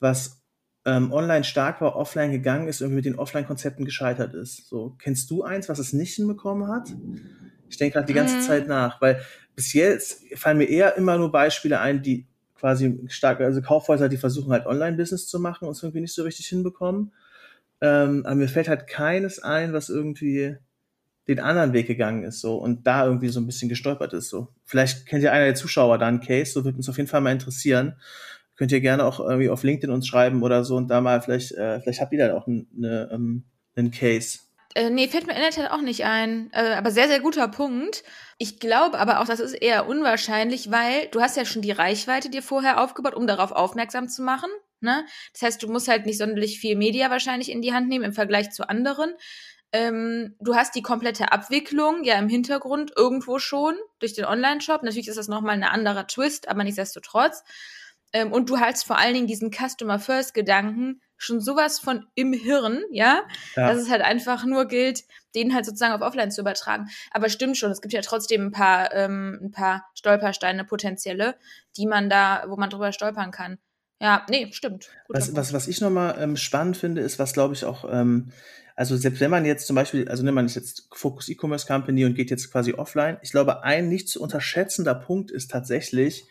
was 0.00 0.45
ähm, 0.86 1.12
online 1.12 1.42
stark 1.42 1.80
war, 1.80 1.96
offline 1.96 2.30
gegangen 2.30 2.68
ist, 2.68 2.80
irgendwie 2.80 2.96
mit 2.96 3.04
den 3.04 3.18
Offline-Konzepten 3.18 3.84
gescheitert 3.84 4.34
ist. 4.34 4.68
So, 4.68 4.94
kennst 5.00 5.28
du 5.30 5.42
eins, 5.42 5.68
was 5.68 5.80
es 5.80 5.92
nicht 5.92 6.14
hinbekommen 6.14 6.68
hat? 6.68 6.94
Ich 7.68 7.76
denke 7.76 7.94
gerade 7.94 8.06
die 8.06 8.14
ganze 8.14 8.36
mhm. 8.36 8.40
Zeit 8.42 8.68
nach, 8.68 9.00
weil 9.00 9.20
bis 9.56 9.72
jetzt 9.72 10.22
fallen 10.36 10.58
mir 10.58 10.68
eher 10.68 10.96
immer 10.96 11.18
nur 11.18 11.32
Beispiele 11.32 11.80
ein, 11.80 12.02
die 12.02 12.28
quasi 12.54 13.00
stark, 13.08 13.40
also 13.40 13.60
Kaufhäuser, 13.60 14.08
die 14.08 14.16
versuchen 14.16 14.52
halt 14.52 14.66
Online-Business 14.66 15.26
zu 15.26 15.40
machen 15.40 15.66
und 15.66 15.72
es 15.72 15.82
irgendwie 15.82 16.00
nicht 16.00 16.14
so 16.14 16.22
richtig 16.22 16.46
hinbekommen. 16.46 17.12
Ähm, 17.80 18.24
aber 18.24 18.36
mir 18.36 18.48
fällt 18.48 18.68
halt 18.68 18.86
keines 18.86 19.42
ein, 19.42 19.72
was 19.72 19.88
irgendwie 19.88 20.56
den 21.26 21.40
anderen 21.40 21.72
Weg 21.72 21.88
gegangen 21.88 22.22
ist 22.22 22.40
so 22.40 22.56
und 22.56 22.86
da 22.86 23.04
irgendwie 23.04 23.28
so 23.28 23.40
ein 23.40 23.46
bisschen 23.46 23.68
gestolpert 23.68 24.12
ist 24.12 24.28
so. 24.28 24.48
Vielleicht 24.64 25.06
kennt 25.06 25.24
ja 25.24 25.32
einer 25.32 25.46
der 25.46 25.56
Zuschauer 25.56 25.98
da 25.98 26.06
einen 26.06 26.20
Case, 26.20 26.52
so 26.52 26.64
wird 26.64 26.76
uns 26.76 26.88
auf 26.88 26.96
jeden 26.96 27.08
Fall 27.08 27.20
mal 27.20 27.32
interessieren 27.32 27.96
könnt 28.56 28.72
ihr 28.72 28.80
gerne 28.80 29.04
auch 29.04 29.20
irgendwie 29.20 29.50
auf 29.50 29.62
LinkedIn 29.62 29.94
uns 29.94 30.06
schreiben 30.06 30.42
oder 30.42 30.64
so 30.64 30.76
und 30.76 30.88
da 30.88 31.00
mal 31.00 31.20
vielleicht, 31.20 31.52
äh, 31.52 31.80
vielleicht 31.80 32.00
habt 32.00 32.12
ihr 32.12 32.18
dann 32.18 32.36
auch 32.36 32.46
eine, 32.46 33.10
ähm, 33.12 33.44
einen 33.76 33.90
Case. 33.90 34.38
Äh, 34.74 34.90
nee, 34.90 35.08
fällt 35.08 35.26
mir 35.26 35.34
in 35.34 35.40
der 35.40 35.50
Tat 35.50 35.70
auch 35.70 35.80
nicht 35.80 36.04
ein. 36.04 36.50
Äh, 36.52 36.74
aber 36.74 36.90
sehr, 36.90 37.08
sehr 37.08 37.20
guter 37.20 37.48
Punkt. 37.48 38.04
Ich 38.36 38.60
glaube 38.60 38.98
aber 38.98 39.20
auch, 39.20 39.26
das 39.26 39.40
ist 39.40 39.54
eher 39.54 39.88
unwahrscheinlich, 39.88 40.70
weil 40.70 41.08
du 41.12 41.20
hast 41.22 41.36
ja 41.36 41.46
schon 41.46 41.62
die 41.62 41.70
Reichweite 41.70 42.28
dir 42.28 42.42
vorher 42.42 42.82
aufgebaut, 42.82 43.14
um 43.14 43.26
darauf 43.26 43.52
aufmerksam 43.52 44.08
zu 44.08 44.22
machen. 44.22 44.50
Ne? 44.80 45.06
Das 45.32 45.42
heißt, 45.42 45.62
du 45.62 45.68
musst 45.68 45.88
halt 45.88 46.04
nicht 46.04 46.18
sonderlich 46.18 46.58
viel 46.60 46.76
Media 46.76 47.10
wahrscheinlich 47.10 47.50
in 47.50 47.62
die 47.62 47.72
Hand 47.72 47.88
nehmen 47.88 48.04
im 48.04 48.12
Vergleich 48.12 48.50
zu 48.50 48.68
anderen. 48.68 49.14
Ähm, 49.72 50.36
du 50.40 50.54
hast 50.54 50.74
die 50.74 50.82
komplette 50.82 51.32
Abwicklung 51.32 52.04
ja 52.04 52.18
im 52.18 52.28
Hintergrund 52.28 52.92
irgendwo 52.94 53.38
schon 53.38 53.74
durch 53.98 54.12
den 54.12 54.26
Online-Shop. 54.26 54.82
Natürlich 54.82 55.08
ist 55.08 55.18
das 55.18 55.28
nochmal 55.28 55.54
ein 55.54 55.64
anderer 55.64 56.06
Twist, 56.06 56.48
aber 56.48 56.64
nichtsdestotrotz. 56.64 57.44
Ähm, 58.16 58.32
und 58.32 58.48
du 58.48 58.58
hast 58.58 58.84
vor 58.84 58.96
allen 58.96 59.12
Dingen 59.12 59.26
diesen 59.26 59.50
Customer 59.52 59.98
First 59.98 60.32
Gedanken 60.32 61.02
schon 61.18 61.38
sowas 61.40 61.78
von 61.78 62.06
im 62.14 62.32
Hirn, 62.32 62.82
ja? 62.90 63.22
ja, 63.56 63.68
dass 63.68 63.78
es 63.78 63.90
halt 63.90 64.00
einfach 64.00 64.46
nur 64.46 64.66
gilt, 64.66 65.04
den 65.34 65.54
halt 65.54 65.66
sozusagen 65.66 65.92
auf 65.92 66.00
Offline 66.00 66.30
zu 66.30 66.40
übertragen. 66.40 66.88
Aber 67.10 67.28
stimmt 67.28 67.58
schon, 67.58 67.70
es 67.70 67.82
gibt 67.82 67.92
ja 67.92 68.00
trotzdem 68.00 68.46
ein 68.46 68.52
paar, 68.52 68.94
ähm, 68.94 69.38
ein 69.42 69.50
paar 69.50 69.86
Stolpersteine 69.94 70.64
potenzielle, 70.64 71.36
die 71.76 71.86
man 71.86 72.08
da, 72.08 72.44
wo 72.48 72.56
man 72.56 72.70
drüber 72.70 72.90
stolpern 72.92 73.32
kann. 73.32 73.58
Ja, 74.00 74.24
nee, 74.30 74.48
stimmt. 74.52 74.88
was, 75.08 75.34
was, 75.36 75.52
was 75.52 75.68
ich 75.68 75.80
nochmal 75.82 76.16
ähm, 76.18 76.36
spannend 76.36 76.78
finde, 76.78 77.02
ist, 77.02 77.18
was 77.18 77.34
glaube 77.34 77.54
ich 77.54 77.64
auch, 77.64 77.84
ähm, 77.90 78.32
also 78.76 78.96
selbst 78.96 79.20
wenn 79.20 79.30
man 79.30 79.46
jetzt 79.46 79.66
zum 79.66 79.76
Beispiel, 79.76 80.08
also 80.08 80.22
nimmt 80.22 80.34
man 80.34 80.48
jetzt 80.48 80.88
Focus 80.92 81.30
E-Commerce 81.30 81.66
Company 81.66 82.04
und 82.04 82.14
geht 82.14 82.30
jetzt 82.30 82.50
quasi 82.50 82.74
offline, 82.74 83.18
ich 83.22 83.30
glaube, 83.30 83.62
ein 83.62 83.88
nicht 83.88 84.08
zu 84.08 84.22
unterschätzender 84.22 84.94
Punkt 84.94 85.30
ist 85.30 85.50
tatsächlich, 85.50 86.26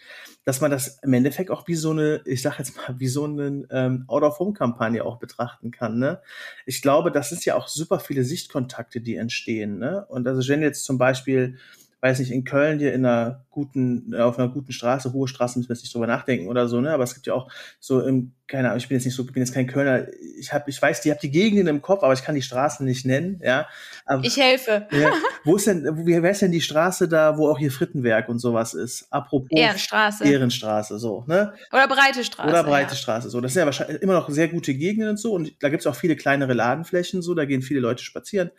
dass 0.45 0.61
man 0.61 0.71
das 0.71 0.99
im 1.03 1.13
Endeffekt 1.13 1.51
auch 1.51 1.67
wie 1.67 1.75
so 1.75 1.91
eine, 1.91 2.21
ich 2.25 2.41
sag 2.41 2.59
jetzt 2.59 2.77
mal, 2.77 2.99
wie 2.99 3.07
so 3.07 3.25
eine 3.25 3.67
ähm, 3.71 4.05
Out-of-Home-Kampagne 4.07 5.03
auch 5.03 5.17
betrachten 5.17 5.71
kann. 5.71 5.99
Ne? 5.99 6.21
Ich 6.65 6.81
glaube, 6.81 7.11
das 7.11 7.31
ist 7.31 7.45
ja 7.45 7.55
auch 7.55 7.67
super 7.67 7.99
viele 7.99 8.23
Sichtkontakte, 8.23 9.01
die 9.01 9.15
entstehen. 9.15 9.79
Ne? 9.79 10.05
Und 10.07 10.27
also 10.27 10.47
wenn 10.47 10.61
jetzt 10.61 10.85
zum 10.85 10.97
Beispiel 10.97 11.57
weiß 12.05 12.19
nicht, 12.19 12.31
in 12.31 12.43
Köln 12.43 12.77
dir 12.77 12.93
in 12.93 13.03
einer 13.03 13.45
guten, 13.49 14.13
auf 14.13 14.37
einer 14.37 14.47
guten 14.47 14.71
Straße, 14.71 15.11
hohe 15.11 15.27
Straßen 15.27 15.59
müssen 15.59 15.69
wir 15.69 15.73
jetzt 15.73 15.81
nicht 15.81 15.95
drüber 15.95 16.05
nachdenken 16.05 16.47
oder 16.47 16.67
so, 16.67 16.79
ne? 16.79 16.93
Aber 16.93 17.03
es 17.03 17.15
gibt 17.15 17.25
ja 17.25 17.33
auch 17.33 17.51
so 17.79 17.99
im, 17.99 18.33
keine 18.47 18.67
Ahnung, 18.67 18.77
ich 18.77 18.87
bin 18.87 18.97
jetzt 18.97 19.05
nicht 19.05 19.15
so, 19.15 19.23
bin 19.23 19.37
jetzt 19.37 19.53
kein 19.53 19.67
Kölner, 19.67 20.07
ich 20.37 20.53
habe, 20.53 20.69
ich 20.69 20.81
weiß, 20.81 21.01
die 21.01 21.09
habe 21.09 21.19
die 21.19 21.31
Gegenden 21.31 21.67
im 21.67 21.81
Kopf, 21.81 22.03
aber 22.03 22.13
ich 22.13 22.23
kann 22.23 22.35
die 22.35 22.41
Straßen 22.41 22.85
nicht 22.85 23.05
nennen, 23.05 23.41
ja. 23.43 23.67
Aber, 24.05 24.23
ich 24.23 24.37
helfe. 24.37 24.87
Ja, 24.91 25.11
wo 25.43 25.55
ist 25.55 25.67
denn, 25.67 26.05
wie 26.05 26.21
wer 26.21 26.31
ist 26.31 26.41
denn 26.41 26.51
die 26.51 26.61
Straße 26.61 27.07
da, 27.07 27.37
wo 27.37 27.49
auch 27.49 27.57
hier 27.57 27.71
Frittenwerk 27.71 28.29
und 28.29 28.39
sowas 28.39 28.73
ist? 28.73 29.07
Apropos 29.09 29.49
Ehrenstraße. 29.51 30.25
Ehrenstraße, 30.25 30.99
so, 30.99 31.23
ne? 31.27 31.53
Oder 31.71 31.87
Breite 31.87 32.23
Straße. 32.23 32.49
Oder 32.49 32.63
Breite 32.63 32.91
ja. 32.91 32.97
Straße, 32.97 33.29
so. 33.29 33.41
Das 33.41 33.53
sind 33.53 33.61
ja 33.61 33.65
wahrscheinlich 33.65 34.01
immer 34.01 34.13
noch 34.13 34.29
sehr 34.29 34.47
gute 34.47 34.73
Gegenden 34.73 35.09
und 35.09 35.17
so 35.17 35.33
und 35.33 35.51
da 35.61 35.69
gibt's 35.69 35.87
auch 35.87 35.95
viele 35.95 36.15
kleinere 36.15 36.53
Ladenflächen, 36.53 37.21
so, 37.21 37.33
da 37.33 37.45
gehen 37.45 37.61
viele 37.61 37.79
Leute 37.79 38.03
spazieren, 38.03 38.51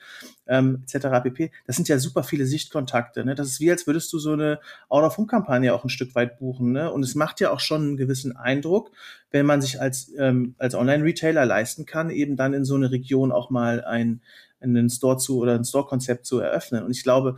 ähm, 0.48 0.84
etc. 0.84 1.22
pp. 1.22 1.50
Das 1.66 1.76
sind 1.76 1.88
ja 1.88 1.98
super 1.98 2.24
viele 2.24 2.46
Sichtkontakte, 2.46 3.24
ne? 3.24 3.34
Das 3.34 3.48
ist 3.48 3.60
wie, 3.60 3.70
als 3.70 3.86
würdest 3.86 4.12
du 4.12 4.18
so 4.18 4.32
eine 4.32 4.58
Out-of-Home-Kampagne 4.88 5.74
auch 5.74 5.84
ein 5.84 5.90
Stück 5.90 6.14
weit 6.14 6.38
buchen. 6.38 6.72
Ne? 6.72 6.90
Und 6.90 7.02
es 7.02 7.14
macht 7.14 7.40
ja 7.40 7.50
auch 7.50 7.60
schon 7.60 7.82
einen 7.82 7.96
gewissen 7.96 8.36
Eindruck, 8.36 8.90
wenn 9.30 9.46
man 9.46 9.60
sich 9.60 9.75
als, 9.80 10.12
ähm, 10.18 10.54
als 10.58 10.74
Online-Retailer 10.74 11.44
leisten 11.46 11.86
kann, 11.86 12.10
eben 12.10 12.36
dann 12.36 12.54
in 12.54 12.64
so 12.64 12.74
eine 12.74 12.90
Region 12.90 13.32
auch 13.32 13.50
mal 13.50 13.84
ein, 13.84 14.20
einen 14.60 14.90
Store 14.90 15.18
zu 15.18 15.38
oder 15.38 15.54
ein 15.54 15.64
Store-Konzept 15.64 16.26
zu 16.26 16.40
eröffnen. 16.40 16.84
Und 16.84 16.90
ich 16.90 17.02
glaube, 17.02 17.36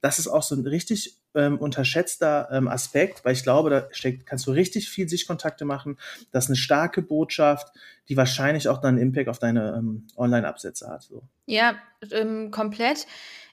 das 0.00 0.18
ist 0.18 0.28
auch 0.28 0.42
so 0.42 0.54
ein 0.54 0.66
richtig 0.66 1.20
ähm, 1.34 1.58
unterschätzter 1.58 2.48
ähm, 2.50 2.68
Aspekt, 2.68 3.24
weil 3.24 3.34
ich 3.34 3.42
glaube, 3.42 3.70
da 3.70 3.88
steckt, 3.92 4.26
kannst 4.26 4.46
du 4.46 4.52
richtig 4.52 4.88
viel 4.88 5.08
Sichtkontakte 5.08 5.64
machen. 5.64 5.98
Das 6.32 6.44
ist 6.44 6.50
eine 6.50 6.56
starke 6.56 7.02
Botschaft, 7.02 7.68
die 8.08 8.16
wahrscheinlich 8.16 8.68
auch 8.68 8.78
dann 8.78 8.96
einen 8.96 9.02
Impact 9.02 9.28
auf 9.28 9.38
deine 9.38 9.74
ähm, 9.76 10.06
Online-Absätze 10.16 10.88
hat. 10.88 11.02
So. 11.02 11.22
Ja, 11.46 11.76
ähm, 12.10 12.50
komplett. 12.50 13.06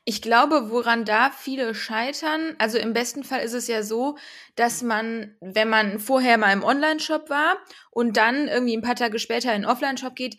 Ich 0.10 0.22
glaube, 0.22 0.72
woran 0.72 1.04
da 1.04 1.32
viele 1.38 1.76
scheitern, 1.76 2.56
also 2.60 2.78
im 2.78 2.94
besten 2.94 3.26
Fall 3.26 3.42
ist 3.42 3.54
es 3.54 3.68
ja 3.68 3.84
so, 3.84 4.18
dass 4.56 4.82
man, 4.82 5.36
wenn 5.42 5.70
man 5.70 6.00
vorher 6.00 6.38
mal 6.38 6.54
im 6.54 6.64
Online-Shop 6.64 7.30
war 7.30 7.58
und 7.92 8.16
dann 8.16 8.48
irgendwie 8.48 8.78
ein 8.78 8.82
paar 8.82 8.96
Tage 8.96 9.20
später 9.20 9.54
in 9.54 9.64
den 9.64 9.70
Offline-Shop 9.70 10.16
geht, 10.16 10.38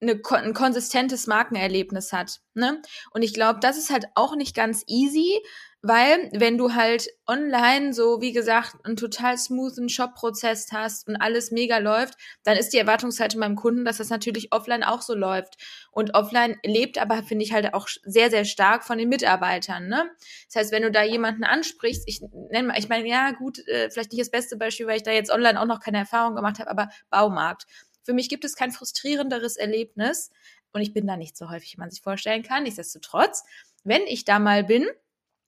eine, 0.00 0.20
ein 0.30 0.54
konsistentes 0.54 1.26
Markenerlebnis 1.26 2.12
hat. 2.12 2.40
Ne? 2.54 2.80
Und 3.12 3.22
ich 3.22 3.34
glaube, 3.34 3.60
das 3.60 3.78
ist 3.78 3.90
halt 3.90 4.06
auch 4.14 4.36
nicht 4.36 4.54
ganz 4.54 4.84
easy, 4.86 5.40
weil 5.86 6.30
wenn 6.32 6.56
du 6.56 6.72
halt 6.72 7.08
online 7.26 7.92
so, 7.92 8.22
wie 8.22 8.32
gesagt, 8.32 8.74
einen 8.84 8.96
total 8.96 9.36
smoothen 9.36 9.90
Shop-Prozess 9.90 10.68
hast 10.72 11.08
und 11.08 11.16
alles 11.16 11.50
mega 11.50 11.76
läuft, 11.76 12.14
dann 12.42 12.56
ist 12.56 12.70
die 12.70 12.78
Erwartungshaltung 12.78 13.38
beim 13.38 13.54
Kunden, 13.54 13.84
dass 13.84 13.98
das 13.98 14.08
natürlich 14.08 14.50
offline 14.50 14.82
auch 14.82 15.02
so 15.02 15.14
läuft. 15.14 15.56
Und 15.92 16.14
offline 16.14 16.56
lebt 16.64 16.96
aber, 16.96 17.22
finde 17.22 17.44
ich, 17.44 17.52
halt 17.52 17.74
auch 17.74 17.86
sehr, 18.02 18.30
sehr 18.30 18.46
stark 18.46 18.84
von 18.84 18.96
den 18.96 19.10
Mitarbeitern. 19.10 19.88
Ne? 19.88 20.10
Das 20.46 20.56
heißt, 20.56 20.72
wenn 20.72 20.84
du 20.84 20.90
da 20.90 21.02
jemanden 21.02 21.44
ansprichst, 21.44 22.04
ich 22.06 22.22
nenne 22.50 22.68
mal, 22.68 22.78
ich 22.78 22.88
meine, 22.88 23.06
ja 23.06 23.32
gut, 23.32 23.58
äh, 23.68 23.90
vielleicht 23.90 24.12
nicht 24.12 24.22
das 24.22 24.30
beste 24.30 24.56
Beispiel, 24.56 24.86
weil 24.86 24.96
ich 24.96 25.02
da 25.02 25.10
jetzt 25.10 25.30
online 25.30 25.60
auch 25.60 25.66
noch 25.66 25.80
keine 25.80 25.98
Erfahrung 25.98 26.34
gemacht 26.34 26.60
habe, 26.60 26.70
aber 26.70 26.88
Baumarkt. 27.10 27.66
Für 28.04 28.12
mich 28.12 28.28
gibt 28.28 28.44
es 28.44 28.54
kein 28.54 28.70
frustrierenderes 28.70 29.56
Erlebnis 29.56 30.30
und 30.72 30.82
ich 30.82 30.92
bin 30.92 31.06
da 31.06 31.16
nicht 31.16 31.36
so 31.36 31.50
häufig, 31.50 31.74
wie 31.74 31.80
man 31.80 31.90
sich 31.90 32.02
vorstellen 32.02 32.42
kann. 32.42 32.64
Nichtsdestotrotz, 32.64 33.44
wenn 33.82 34.02
ich 34.02 34.24
da 34.24 34.38
mal 34.38 34.64
bin, 34.64 34.86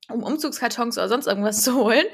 um 0.09 0.23
Umzugskartons 0.23 0.99
oder 0.99 1.09
sonst 1.09 1.27
irgendwas 1.27 1.63
zu 1.63 1.75
holen. 1.77 2.07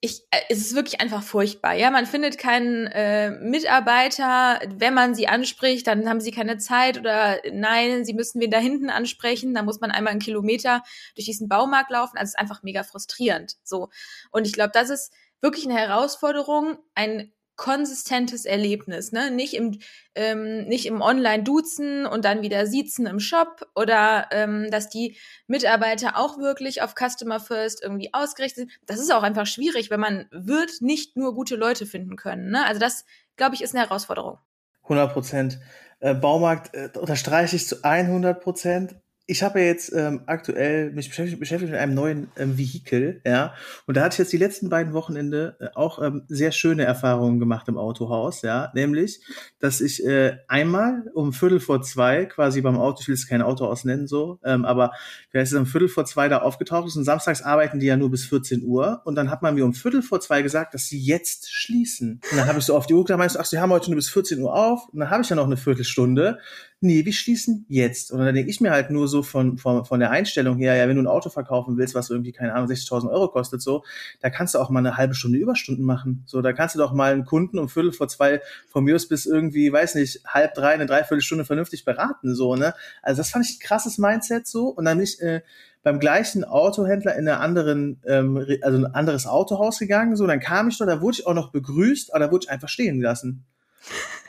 Ich, 0.00 0.22
äh, 0.30 0.40
es 0.48 0.58
ist 0.58 0.76
wirklich 0.76 1.00
einfach 1.00 1.24
furchtbar. 1.24 1.74
Ja, 1.74 1.90
man 1.90 2.06
findet 2.06 2.38
keinen 2.38 2.86
äh, 2.86 3.30
Mitarbeiter. 3.30 4.60
Wenn 4.76 4.94
man 4.94 5.16
sie 5.16 5.26
anspricht, 5.26 5.88
dann 5.88 6.08
haben 6.08 6.20
sie 6.20 6.30
keine 6.30 6.58
Zeit 6.58 6.98
oder 6.98 7.38
nein, 7.52 8.04
sie 8.04 8.14
müssen 8.14 8.40
wen 8.40 8.50
da 8.50 8.58
hinten 8.58 8.90
ansprechen. 8.90 9.54
Da 9.54 9.62
muss 9.62 9.80
man 9.80 9.90
einmal 9.90 10.12
einen 10.12 10.20
Kilometer 10.20 10.84
durch 11.16 11.26
diesen 11.26 11.48
Baumarkt 11.48 11.90
laufen. 11.90 12.16
Also 12.16 12.30
es 12.30 12.34
ist 12.34 12.38
einfach 12.38 12.62
mega 12.62 12.84
frustrierend. 12.84 13.56
So. 13.64 13.88
Und 14.30 14.46
ich 14.46 14.52
glaube, 14.52 14.70
das 14.72 14.90
ist 14.90 15.12
wirklich 15.40 15.64
eine 15.64 15.78
Herausforderung, 15.78 16.78
ein 16.94 17.32
konsistentes 17.58 18.46
Erlebnis, 18.46 19.12
ne? 19.12 19.30
Nicht 19.30 19.52
im, 19.52 19.78
ähm, 20.14 20.64
nicht 20.68 20.86
im 20.86 21.02
Online-Duzen 21.02 22.06
und 22.06 22.24
dann 22.24 22.40
wieder 22.40 22.66
Siezen 22.66 23.06
im 23.06 23.20
Shop 23.20 23.66
oder 23.74 24.28
ähm, 24.30 24.70
dass 24.70 24.88
die 24.88 25.18
Mitarbeiter 25.48 26.16
auch 26.16 26.38
wirklich 26.38 26.80
auf 26.80 26.94
Customer 26.94 27.40
First 27.40 27.82
irgendwie 27.82 28.14
ausgerichtet 28.14 28.68
sind. 28.68 28.72
Das 28.86 29.00
ist 29.00 29.12
auch 29.12 29.24
einfach 29.24 29.46
schwierig, 29.46 29.90
wenn 29.90 30.00
man 30.00 30.26
wird 30.30 30.80
nicht 30.80 31.16
nur 31.16 31.34
gute 31.34 31.56
Leute 31.56 31.84
finden 31.84 32.16
können. 32.16 32.50
Ne? 32.50 32.64
Also 32.64 32.80
das, 32.80 33.04
glaube 33.36 33.56
ich, 33.56 33.60
ist 33.60 33.74
eine 33.74 33.84
Herausforderung. 33.84 34.38
100 34.84 35.12
Prozent. 35.12 35.58
Äh, 36.00 36.14
Baumarkt 36.14 36.74
äh, 36.74 36.90
unterstreiche 36.96 37.56
ich 37.56 37.66
zu 37.66 37.82
100 37.82 38.40
Prozent. 38.40 38.94
Ich 39.30 39.42
habe 39.42 39.60
jetzt 39.60 39.92
ähm, 39.94 40.22
aktuell 40.24 40.90
mich 40.90 41.10
beschäftigt, 41.10 41.38
beschäftigt 41.38 41.70
mit 41.70 41.78
einem 41.78 41.92
neuen 41.92 42.28
ähm, 42.38 42.56
Vehikel, 42.56 43.20
ja. 43.26 43.52
Und 43.86 43.98
da 43.98 44.00
hatte 44.00 44.14
ich 44.14 44.18
jetzt 44.18 44.32
die 44.32 44.38
letzten 44.38 44.70
beiden 44.70 44.94
Wochenende 44.94 45.56
äh, 45.60 45.66
auch 45.74 46.02
ähm, 46.02 46.22
sehr 46.28 46.50
schöne 46.50 46.84
Erfahrungen 46.84 47.38
gemacht 47.38 47.68
im 47.68 47.76
Autohaus, 47.76 48.40
ja. 48.40 48.72
Nämlich, 48.74 49.20
dass 49.60 49.82
ich 49.82 50.02
äh, 50.06 50.38
einmal 50.48 51.04
um 51.12 51.34
Viertel 51.34 51.60
vor 51.60 51.82
zwei 51.82 52.24
quasi 52.24 52.62
beim 52.62 52.78
Auto, 52.78 53.02
ich 53.02 53.08
will 53.08 53.16
jetzt 53.16 53.28
kein 53.28 53.42
Autohaus 53.42 53.84
nennen, 53.84 54.06
so, 54.06 54.40
ähm, 54.44 54.64
aber 54.64 54.92
wer 55.30 55.42
ist 55.42 55.52
um 55.52 55.66
Viertel 55.66 55.90
vor 55.90 56.06
zwei 56.06 56.30
da 56.30 56.38
aufgetaucht 56.38 56.86
ist 56.86 56.96
und 56.96 57.04
samstags 57.04 57.42
arbeiten 57.42 57.80
die 57.80 57.86
ja 57.86 57.98
nur 57.98 58.10
bis 58.10 58.24
14 58.24 58.64
Uhr 58.64 59.02
und 59.04 59.14
dann 59.14 59.30
hat 59.30 59.42
man 59.42 59.54
mir 59.54 59.66
um 59.66 59.74
Viertel 59.74 60.00
vor 60.00 60.20
zwei 60.20 60.40
gesagt, 60.40 60.72
dass 60.72 60.86
sie 60.86 60.98
jetzt 60.98 61.52
schließen. 61.52 62.22
Und 62.30 62.38
dann 62.38 62.46
habe 62.46 62.60
ich 62.60 62.64
so 62.64 62.74
auf 62.74 62.86
die 62.86 62.94
Uhr 62.94 63.04
du, 63.04 63.14
ach, 63.14 63.44
sie 63.44 63.58
haben 63.58 63.72
heute 63.72 63.90
nur 63.90 63.96
bis 63.96 64.08
14 64.08 64.40
Uhr 64.40 64.54
auf 64.54 64.88
und 64.88 65.00
dann 65.00 65.10
habe 65.10 65.22
ich 65.22 65.28
ja 65.28 65.36
noch 65.36 65.44
eine 65.44 65.58
Viertelstunde 65.58 66.38
nee, 66.80 67.04
wir 67.04 67.12
schließen 67.12 67.66
jetzt. 67.68 68.12
Und 68.12 68.20
dann 68.20 68.34
denke 68.34 68.50
ich 68.50 68.60
mir 68.60 68.70
halt 68.70 68.90
nur 68.90 69.08
so 69.08 69.22
von, 69.22 69.58
von, 69.58 69.84
von 69.84 70.00
der 70.00 70.10
Einstellung 70.10 70.58
her, 70.58 70.76
ja, 70.76 70.88
wenn 70.88 70.96
du 70.96 71.02
ein 71.02 71.06
Auto 71.06 71.30
verkaufen 71.30 71.76
willst, 71.76 71.94
was 71.94 72.10
irgendwie, 72.10 72.32
keine 72.32 72.54
Ahnung, 72.54 72.68
60.000 72.68 73.10
Euro 73.10 73.28
kostet, 73.28 73.62
so, 73.62 73.84
da 74.20 74.30
kannst 74.30 74.54
du 74.54 74.58
auch 74.58 74.70
mal 74.70 74.80
eine 74.80 74.96
halbe 74.96 75.14
Stunde 75.14 75.38
Überstunden 75.38 75.84
machen. 75.84 76.22
So, 76.26 76.42
da 76.42 76.52
kannst 76.52 76.74
du 76.74 76.78
doch 76.78 76.92
mal 76.92 77.12
einen 77.12 77.24
Kunden 77.24 77.58
um 77.58 77.68
Viertel 77.68 77.92
vor 77.92 78.08
zwei 78.08 78.40
von 78.68 78.84
mir 78.84 78.94
aus 78.94 79.08
bis 79.08 79.26
irgendwie, 79.26 79.72
weiß 79.72 79.96
nicht, 79.96 80.22
halb 80.26 80.54
drei, 80.54 80.72
eine 80.72 80.86
Dreiviertelstunde 80.86 81.44
vernünftig 81.44 81.84
beraten, 81.84 82.34
so, 82.34 82.54
ne? 82.54 82.74
Also 83.02 83.18
das 83.20 83.30
fand 83.30 83.44
ich 83.46 83.56
ein 83.56 83.60
krasses 83.60 83.98
Mindset 83.98 84.46
so. 84.46 84.68
Und 84.68 84.84
dann 84.84 84.98
bin 84.98 85.04
ich, 85.04 85.20
äh, 85.20 85.42
beim 85.82 86.00
gleichen 86.00 86.44
Autohändler 86.44 87.16
in 87.16 87.28
einer 87.28 87.40
anderen, 87.40 88.00
ähm, 88.06 88.44
also 88.62 88.78
ein 88.78 88.86
anderes 88.86 89.26
Autohaus 89.26 89.78
gegangen, 89.78 90.16
so, 90.16 90.26
dann 90.26 90.40
kam 90.40 90.68
ich 90.68 90.78
dort, 90.78 90.90
da 90.90 91.00
wurde 91.00 91.18
ich 91.18 91.26
auch 91.26 91.34
noch 91.34 91.50
begrüßt, 91.50 92.14
aber 92.14 92.26
da 92.26 92.30
wurde 92.30 92.44
ich 92.44 92.50
einfach 92.50 92.68
stehen 92.68 92.98
gelassen. 92.98 93.46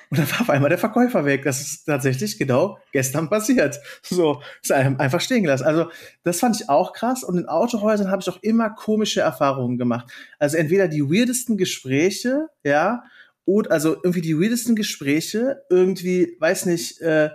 Und 0.10 0.18
dann 0.18 0.32
war 0.32 0.42
auf 0.42 0.50
einmal 0.50 0.70
der 0.70 0.80
Verkäufer 0.80 1.24
weg. 1.26 1.44
Das 1.44 1.62
ist 1.62 1.86
tatsächlich 1.86 2.40
genau 2.40 2.80
gestern 2.92 3.30
passiert. 3.30 3.80
So, 4.02 4.42
ist 4.62 4.72
einfach 4.72 5.22
stehen 5.22 5.44
gelassen. 5.44 5.66
Also, 5.66 5.92
das 6.24 6.40
fand 6.40 6.60
ich 6.60 6.68
auch 6.68 6.94
krass. 6.94 7.24
Und 7.24 7.38
in 7.38 7.46
Autohäusern 7.46 8.10
habe 8.10 8.22
ich 8.22 8.30
auch 8.30 8.42
immer 8.42 8.72
komische 8.72 9.22
Erfahrungen 9.22 9.78
gemacht. 9.78 10.12
Also 10.40 10.58
entweder 10.58 10.88
die 10.88 11.04
weirdesten 11.04 11.58
Gespräche, 11.58 12.48
ja, 12.64 13.04
oder 13.46 13.72
also 13.72 13.96
irgendwie 13.96 14.22
die 14.22 14.40
weirdesten 14.40 14.76
Gespräche, 14.76 15.64
irgendwie, 15.70 16.38
weiß 16.40 16.66
nicht, 16.68 17.02
äh, 17.02 17.30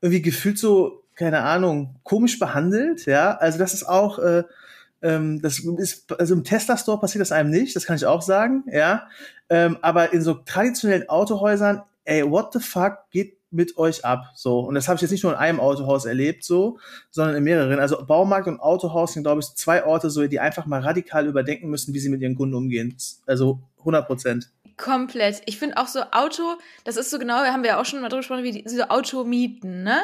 irgendwie 0.00 0.22
gefühlt 0.22 0.58
so, 0.58 1.04
keine 1.14 1.42
Ahnung, 1.42 1.96
komisch 2.02 2.38
behandelt, 2.38 3.06
ja. 3.06 3.36
Also 3.36 3.58
das 3.58 3.74
ist 3.74 3.88
auch, 3.88 4.18
äh, 4.18 4.42
ähm, 5.02 5.40
das 5.40 5.60
ist, 5.60 6.12
also 6.18 6.34
im 6.34 6.44
Tesla-Store 6.44 7.00
passiert 7.00 7.22
das 7.22 7.32
einem 7.32 7.50
nicht, 7.50 7.76
das 7.76 7.86
kann 7.86 7.96
ich 7.96 8.06
auch 8.06 8.22
sagen, 8.22 8.64
ja. 8.70 9.08
Ähm, 9.50 9.78
aber 9.82 10.12
in 10.12 10.22
so 10.22 10.34
traditionellen 10.34 11.08
Autohäusern 11.08 11.82
ey, 12.04 12.28
what 12.28 12.52
the 12.52 12.60
fuck 12.60 13.10
geht 13.10 13.38
mit 13.50 13.76
euch 13.76 14.04
ab? 14.04 14.26
So. 14.34 14.60
Und 14.60 14.74
das 14.74 14.88
habe 14.88 14.96
ich 14.96 15.02
jetzt 15.02 15.10
nicht 15.10 15.22
nur 15.22 15.32
in 15.32 15.38
einem 15.38 15.60
Autohaus 15.60 16.04
erlebt, 16.04 16.44
so, 16.44 16.78
sondern 17.10 17.36
in 17.36 17.44
mehreren. 17.44 17.78
Also 17.78 18.04
Baumarkt 18.04 18.48
und 18.48 18.60
Autohaus 18.60 19.12
sind, 19.12 19.24
glaube 19.24 19.40
ich, 19.40 19.54
zwei 19.54 19.84
Orte, 19.84 20.10
so, 20.10 20.26
die 20.26 20.40
einfach 20.40 20.66
mal 20.66 20.80
radikal 20.80 21.26
überdenken 21.26 21.68
müssen, 21.68 21.94
wie 21.94 21.98
sie 21.98 22.08
mit 22.08 22.22
ihren 22.22 22.34
Kunden 22.34 22.54
umgehen. 22.54 22.96
Also 23.26 23.60
100 23.80 24.06
Prozent. 24.06 24.50
Komplett. 24.76 25.42
Ich 25.46 25.58
finde 25.58 25.76
auch 25.76 25.86
so 25.86 26.00
Auto, 26.12 26.42
das 26.84 26.96
ist 26.96 27.10
so 27.10 27.18
genau, 27.18 27.36
haben 27.36 27.62
wir 27.62 27.70
ja 27.70 27.80
auch 27.80 27.84
schon 27.84 28.00
mal 28.00 28.08
drüber 28.08 28.20
gesprochen, 28.20 28.42
wie 28.42 28.62
diese 28.62 28.90
Automieten, 28.90 29.82
ne? 29.82 30.00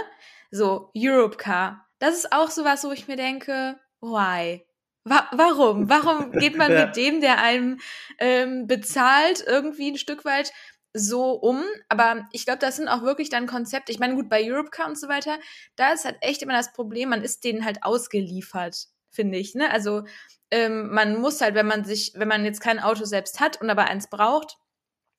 So, 0.51 0.91
Europcar. 0.97 1.87
Das 1.99 2.15
ist 2.15 2.33
auch 2.33 2.51
sowas, 2.51 2.85
wo 2.85 2.93
ich 2.93 3.09
mir 3.09 3.17
denke, 3.17 3.77
why? 4.01 4.65
Wa 5.05 5.27
warum? 5.33 5.89
Warum 5.89 6.33
geht 6.33 6.57
man 6.57 6.71
ja. 6.71 6.87
mit 6.87 6.97
dem, 6.97 7.21
der 7.21 7.41
einem 7.43 7.81
ähm, 8.19 8.67
bezahlt, 8.67 9.43
irgendwie 9.47 9.91
ein 9.91 9.99
Stück 9.99 10.25
weit 10.25 10.53
so 10.99 11.33
um. 11.33 11.63
Aber 11.89 12.27
ich 12.33 12.45
glaube, 12.45 12.59
das 12.59 12.77
sind 12.77 12.89
auch 12.89 13.03
wirklich 13.03 13.31
dann 13.31 13.47
Konzepte. 13.47 13.93
Ich 13.93 13.99
meine, 13.99 14.15
gut, 14.15 14.29
bei 14.29 14.43
Europcar 14.45 14.87
und 14.87 14.99
so 14.99 15.09
weiter, 15.09 15.39
da 15.77 15.93
ist 15.93 16.05
halt 16.05 16.17
echt 16.21 16.43
immer 16.43 16.55
das 16.55 16.73
Problem, 16.73 17.11
man 17.11 17.23
ist 17.23 17.45
denen 17.45 17.65
halt 17.65 17.83
ausgeliefert, 17.83 18.89
finde 19.11 19.39
ich. 19.39 19.55
Ne? 19.55 19.71
Also 19.71 20.05
ähm, 20.51 20.91
man 20.91 21.21
muss 21.21 21.41
halt, 21.41 21.55
wenn 21.55 21.67
man 21.67 21.85
sich, 21.85 22.13
wenn 22.15 22.29
man 22.29 22.45
jetzt 22.45 22.61
kein 22.61 22.81
Auto 22.81 23.05
selbst 23.05 23.41
hat 23.41 23.61
und 23.61 23.71
aber 23.71 23.85
eins 23.85 24.09
braucht, 24.09 24.57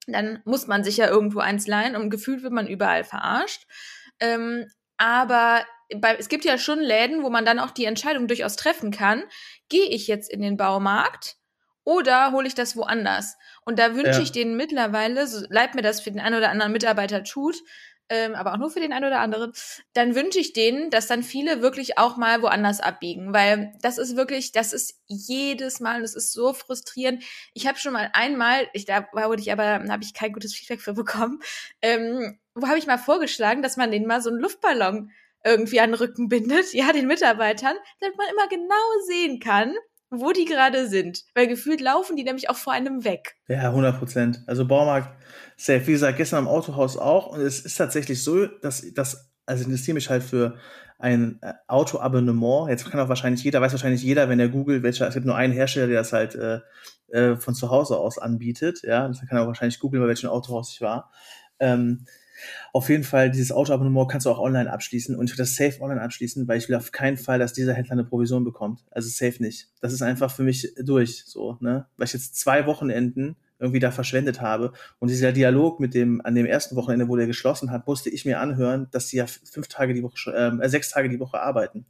dann 0.07 0.41
muss 0.45 0.67
man 0.67 0.83
sich 0.83 0.97
ja 0.97 1.07
irgendwo 1.07 1.39
eins 1.39 1.67
leihen 1.67 1.95
und 1.95 2.09
gefühlt 2.09 2.43
wird 2.43 2.53
man 2.53 2.67
überall 2.67 3.03
verarscht. 3.03 3.67
Ähm, 4.19 4.67
aber 4.97 5.65
bei, 5.95 6.15
es 6.15 6.29
gibt 6.29 6.45
ja 6.45 6.57
schon 6.57 6.79
Läden, 6.79 7.23
wo 7.23 7.29
man 7.29 7.45
dann 7.45 7.59
auch 7.59 7.71
die 7.71 7.85
Entscheidung 7.85 8.27
durchaus 8.27 8.55
treffen 8.55 8.91
kann, 8.91 9.23
gehe 9.69 9.87
ich 9.87 10.07
jetzt 10.07 10.31
in 10.31 10.41
den 10.41 10.57
Baumarkt 10.57 11.38
oder 11.89 12.31
hole 12.31 12.47
ich 12.47 12.53
das 12.53 12.77
woanders? 12.77 13.35
Und 13.65 13.79
da 13.79 13.95
wünsche 13.95 14.11
ja. 14.11 14.21
ich 14.21 14.31
denen 14.31 14.55
mittlerweile, 14.55 15.25
so 15.25 15.43
leid 15.49 15.73
mir 15.73 15.81
das 15.81 16.01
für 16.01 16.11
den 16.11 16.19
einen 16.19 16.37
oder 16.37 16.51
anderen 16.51 16.71
Mitarbeiter 16.71 17.23
tut, 17.23 17.55
ähm, 18.09 18.35
aber 18.35 18.53
auch 18.53 18.57
nur 18.57 18.69
für 18.69 18.79
den 18.79 18.93
einen 18.93 19.05
oder 19.05 19.21
anderen, 19.21 19.53
dann 19.93 20.13
wünsche 20.13 20.37
ich 20.39 20.53
denen, 20.53 20.91
dass 20.91 21.07
dann 21.07 21.23
viele 21.23 21.63
wirklich 21.63 21.97
auch 21.97 22.15
mal 22.15 22.43
woanders 22.43 22.79
abbiegen, 22.79 23.33
weil 23.33 23.73
das 23.81 23.97
ist 23.97 24.15
wirklich, 24.15 24.51
das 24.51 24.71
ist 24.71 24.99
jedes 25.07 25.79
Mal, 25.79 26.01
das 26.01 26.13
ist 26.13 26.31
so 26.31 26.53
frustrierend. 26.53 27.23
Ich 27.55 27.65
habe 27.65 27.79
schon 27.79 27.93
mal 27.93 28.11
einmal, 28.13 28.67
ich 28.73 28.85
da 28.85 29.07
wurde 29.11 29.41
ich 29.41 29.51
aber, 29.51 29.83
habe 29.89 30.03
ich 30.03 30.13
kein 30.13 30.33
gutes 30.33 30.53
Feedback 30.53 30.81
für 30.81 30.93
bekommen, 30.93 31.39
ähm, 31.81 32.37
wo 32.53 32.67
habe 32.67 32.77
ich 32.77 32.85
mal 32.85 32.99
vorgeschlagen, 32.99 33.63
dass 33.63 33.77
man 33.77 33.89
denen 33.89 34.05
mal 34.05 34.21
so 34.21 34.29
einen 34.29 34.39
Luftballon 34.39 35.11
irgendwie 35.43 35.79
an 35.79 35.91
den 35.91 35.99
Rücken 35.99 36.29
bindet, 36.29 36.73
ja, 36.73 36.91
den 36.91 37.07
Mitarbeitern, 37.07 37.75
damit 37.99 38.17
man 38.17 38.27
immer 38.29 38.47
genau 38.47 39.05
sehen 39.07 39.39
kann, 39.39 39.73
wo 40.09 40.31
die 40.31 40.45
gerade 40.45 40.87
sind. 40.87 41.23
Weil 41.35 41.47
gefühlt 41.47 41.81
laufen 41.81 42.15
die 42.15 42.23
nämlich 42.23 42.49
auch 42.49 42.57
vor 42.57 42.73
einem 42.73 43.03
weg. 43.03 43.35
Ja, 43.47 43.69
100 43.69 43.99
Prozent. 43.99 44.43
Also 44.47 44.65
Baumarkt, 44.65 45.09
safe. 45.57 45.85
Wie 45.87 45.91
gesagt, 45.91 46.17
gestern 46.17 46.39
am 46.39 46.47
Autohaus 46.47 46.97
auch. 46.97 47.27
Und 47.27 47.41
es 47.41 47.61
ist 47.61 47.75
tatsächlich 47.75 48.23
so, 48.23 48.45
dass 48.45 48.83
das, 48.93 49.31
also 49.45 49.61
ich 49.61 49.67
interessiere 49.67 49.95
mich 49.95 50.09
halt 50.09 50.23
für 50.23 50.57
ein 50.97 51.39
äh, 51.41 51.53
Autoabonnement. 51.67 52.69
Jetzt 52.69 52.89
kann 52.89 52.99
auch 52.99 53.09
wahrscheinlich 53.09 53.43
jeder, 53.43 53.61
weiß 53.61 53.71
wahrscheinlich 53.71 54.03
jeder, 54.03 54.29
wenn 54.29 54.39
er 54.39 54.49
googelt, 54.49 54.83
welcher, 54.83 55.07
es 55.07 55.13
gibt 55.13 55.25
nur 55.25 55.35
einen 55.35 55.53
Hersteller, 55.53 55.87
der 55.87 55.99
das 55.99 56.11
halt 56.11 56.35
äh, 56.35 56.59
äh, 57.07 57.37
von 57.37 57.55
zu 57.55 57.69
Hause 57.69 57.97
aus 57.97 58.17
anbietet. 58.17 58.81
Ja, 58.83 59.07
das 59.07 59.19
kann 59.21 59.37
er 59.37 59.47
wahrscheinlich 59.47 59.79
googeln, 59.79 60.03
bei 60.03 60.09
welchem 60.09 60.29
Autohaus 60.29 60.73
ich 60.73 60.81
war. 60.81 61.11
Ähm, 61.59 62.05
auf 62.73 62.89
jeden 62.89 63.03
Fall, 63.03 63.31
dieses 63.31 63.51
Autoabonnement 63.51 64.09
kannst 64.09 64.25
du 64.25 64.29
auch 64.29 64.39
online 64.39 64.71
abschließen 64.71 65.15
und 65.15 65.29
ich 65.29 65.31
will 65.31 65.43
das 65.43 65.55
safe 65.55 65.81
online 65.81 66.01
abschließen, 66.01 66.47
weil 66.47 66.57
ich 66.57 66.69
will 66.69 66.75
auf 66.75 66.91
keinen 66.91 67.17
Fall, 67.17 67.39
dass 67.39 67.53
dieser 67.53 67.73
Händler 67.73 67.93
eine 67.93 68.03
Provision 68.03 68.43
bekommt. 68.43 68.85
Also 68.91 69.09
safe 69.09 69.41
nicht. 69.41 69.69
Das 69.81 69.93
ist 69.93 70.01
einfach 70.01 70.31
für 70.31 70.43
mich 70.43 70.73
durch, 70.81 71.23
so, 71.25 71.57
ne? 71.59 71.87
Weil 71.97 72.07
ich 72.07 72.13
jetzt 72.13 72.35
zwei 72.35 72.65
Wochenenden 72.65 73.35
irgendwie 73.59 73.79
da 73.79 73.91
verschwendet 73.91 74.41
habe. 74.41 74.71
Und 74.99 75.09
dieser 75.09 75.31
Dialog 75.31 75.79
mit 75.79 75.93
dem, 75.93 76.21
an 76.25 76.33
dem 76.33 76.45
ersten 76.45 76.75
Wochenende, 76.75 77.09
wo 77.09 77.15
der 77.15 77.27
geschlossen 77.27 77.71
hat, 77.71 77.87
musste 77.87 78.09
ich 78.09 78.25
mir 78.25 78.39
anhören, 78.39 78.87
dass 78.91 79.09
sie 79.09 79.17
ja 79.17 79.25
fünf 79.27 79.67
Tage 79.67 79.93
die 79.93 80.01
Woche, 80.01 80.33
äh, 80.33 80.69
sechs 80.69 80.89
Tage 80.89 81.09
die 81.09 81.19
Woche 81.19 81.41
arbeiten. 81.41 81.85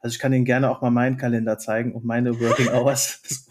Also 0.00 0.14
ich 0.14 0.18
kann 0.18 0.32
Ihnen 0.32 0.44
gerne 0.44 0.70
auch 0.70 0.82
mal 0.82 0.90
meinen 0.90 1.16
Kalender 1.16 1.58
zeigen 1.58 1.94
und 1.94 2.04
meine 2.04 2.38
Working 2.38 2.68
Hours. 2.72 3.46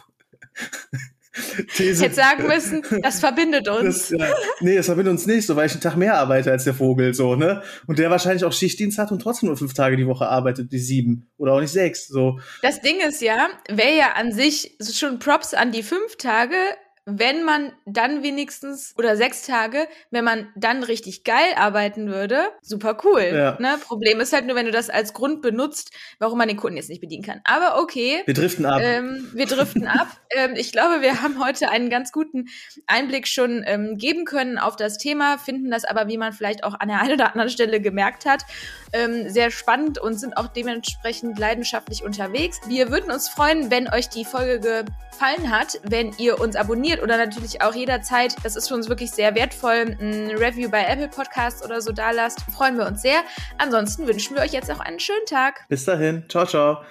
These. 1.75 2.03
Hätte 2.03 2.15
sagen 2.15 2.47
müssen, 2.47 2.81
das 3.01 3.19
verbindet 3.19 3.67
uns. 3.67 4.09
Das, 4.09 4.19
ja, 4.19 4.35
nee, 4.61 4.75
das 4.75 4.85
verbindet 4.85 5.11
uns 5.11 5.25
nicht, 5.25 5.45
so 5.45 5.55
weil 5.55 5.67
ich 5.67 5.73
einen 5.73 5.81
Tag 5.81 5.97
mehr 5.97 6.17
arbeite 6.17 6.51
als 6.51 6.63
der 6.63 6.73
Vogel, 6.73 7.13
so, 7.13 7.35
ne? 7.35 7.61
Und 7.87 7.99
der 7.99 8.09
wahrscheinlich 8.09 8.45
auch 8.45 8.53
Schichtdienst 8.53 8.97
hat 8.97 9.11
und 9.11 9.21
trotzdem 9.21 9.47
nur 9.47 9.57
fünf 9.57 9.73
Tage 9.73 9.97
die 9.97 10.07
Woche 10.07 10.27
arbeitet, 10.27 10.71
die 10.71 10.79
sieben 10.79 11.29
oder 11.37 11.53
auch 11.53 11.61
nicht 11.61 11.71
sechs, 11.71 12.07
so. 12.07 12.39
Das 12.61 12.81
Ding 12.81 12.95
ist 13.07 13.21
ja, 13.21 13.49
wäre 13.69 13.97
ja 13.97 14.11
an 14.13 14.31
sich 14.31 14.77
schon 14.93 15.19
Props 15.19 15.53
an 15.53 15.71
die 15.71 15.83
fünf 15.83 16.15
Tage, 16.17 16.55
wenn 17.05 17.43
man 17.43 17.71
dann 17.85 18.23
wenigstens 18.23 18.95
oder 18.97 19.15
sechs 19.15 19.45
Tage, 19.45 19.87
wenn 20.09 20.23
man 20.23 20.47
dann 20.55 20.81
richtig 20.81 21.23
geil 21.23 21.53
arbeiten 21.55 22.07
würde, 22.07 22.49
super 22.63 22.97
cool. 23.03 23.21
Ja. 23.21 23.57
Ne? 23.59 23.77
Problem 23.79 24.19
ist 24.19 24.33
halt 24.33 24.47
nur, 24.47 24.55
wenn 24.55 24.65
du 24.65 24.71
das 24.71 24.89
als 24.89 25.13
Grund 25.13 25.43
benutzt, 25.43 25.91
warum 26.17 26.39
man 26.39 26.47
den 26.47 26.57
Kunden 26.57 26.77
jetzt 26.77 26.89
nicht 26.89 27.01
bedienen 27.01 27.23
kann. 27.23 27.41
Aber 27.43 27.79
okay. 27.79 28.23
Wir 28.25 28.33
driften 28.33 28.65
ab. 28.65 28.81
Ähm, 28.83 29.29
wir 29.33 29.45
driften 29.45 29.87
ab. 29.87 30.07
Ähm, 30.35 30.55
ich 30.57 30.73
glaube, 30.73 31.01
wir 31.01 31.21
haben 31.21 31.41
heute 31.41 31.69
einen 31.69 31.89
ganz 31.89 32.11
guten 32.11 32.49
Einblick 32.87 33.25
schon 33.25 33.63
ähm, 33.65 33.97
geben 33.97 34.25
können 34.25 34.57
auf 34.57 34.75
das 34.75 34.97
Thema, 34.97 35.37
finden 35.37 35.71
das 35.71 35.85
aber, 35.85 36.09
wie 36.09 36.17
man 36.17 36.33
vielleicht 36.33 36.65
auch 36.65 36.77
an 36.77 36.89
der 36.89 36.99
einen 36.99 37.13
oder 37.13 37.27
anderen 37.27 37.49
Stelle 37.49 37.79
gemerkt 37.79 38.25
hat, 38.25 38.43
ähm, 38.91 39.29
sehr 39.29 39.49
spannend 39.49 39.97
und 39.97 40.19
sind 40.19 40.35
auch 40.35 40.47
dementsprechend 40.47 41.39
leidenschaftlich 41.39 42.03
unterwegs. 42.03 42.59
Wir 42.67 42.91
würden 42.91 43.11
uns 43.11 43.29
freuen, 43.29 43.71
wenn 43.71 43.87
euch 43.87 44.09
die 44.09 44.25
Folge 44.25 44.59
gefallen 44.59 45.51
hat, 45.51 45.79
wenn 45.83 46.11
ihr 46.17 46.41
uns 46.41 46.57
abonniert 46.57 46.94
oder 47.01 47.17
natürlich 47.17 47.61
auch 47.61 47.73
jederzeit, 47.73 48.35
das 48.43 48.55
ist 48.55 48.67
für 48.67 48.75
uns 48.75 48.89
wirklich 48.89 49.11
sehr 49.11 49.35
wertvoll, 49.35 49.97
ein 49.99 50.31
Review 50.31 50.69
bei 50.69 50.85
Apple 50.85 51.07
Podcasts 51.07 51.63
oder 51.63 51.81
so 51.81 51.91
da 51.91 52.11
lasst. 52.11 52.41
Freuen 52.51 52.77
wir 52.77 52.85
uns 52.85 53.01
sehr. 53.01 53.21
Ansonsten 53.57 54.07
wünschen 54.07 54.35
wir 54.35 54.43
euch 54.43 54.53
jetzt 54.53 54.71
auch 54.71 54.79
einen 54.79 54.99
schönen 54.99 55.25
Tag. 55.25 55.65
Bis 55.69 55.85
dahin. 55.85 56.23
Ciao, 56.29 56.45
ciao. 56.45 56.83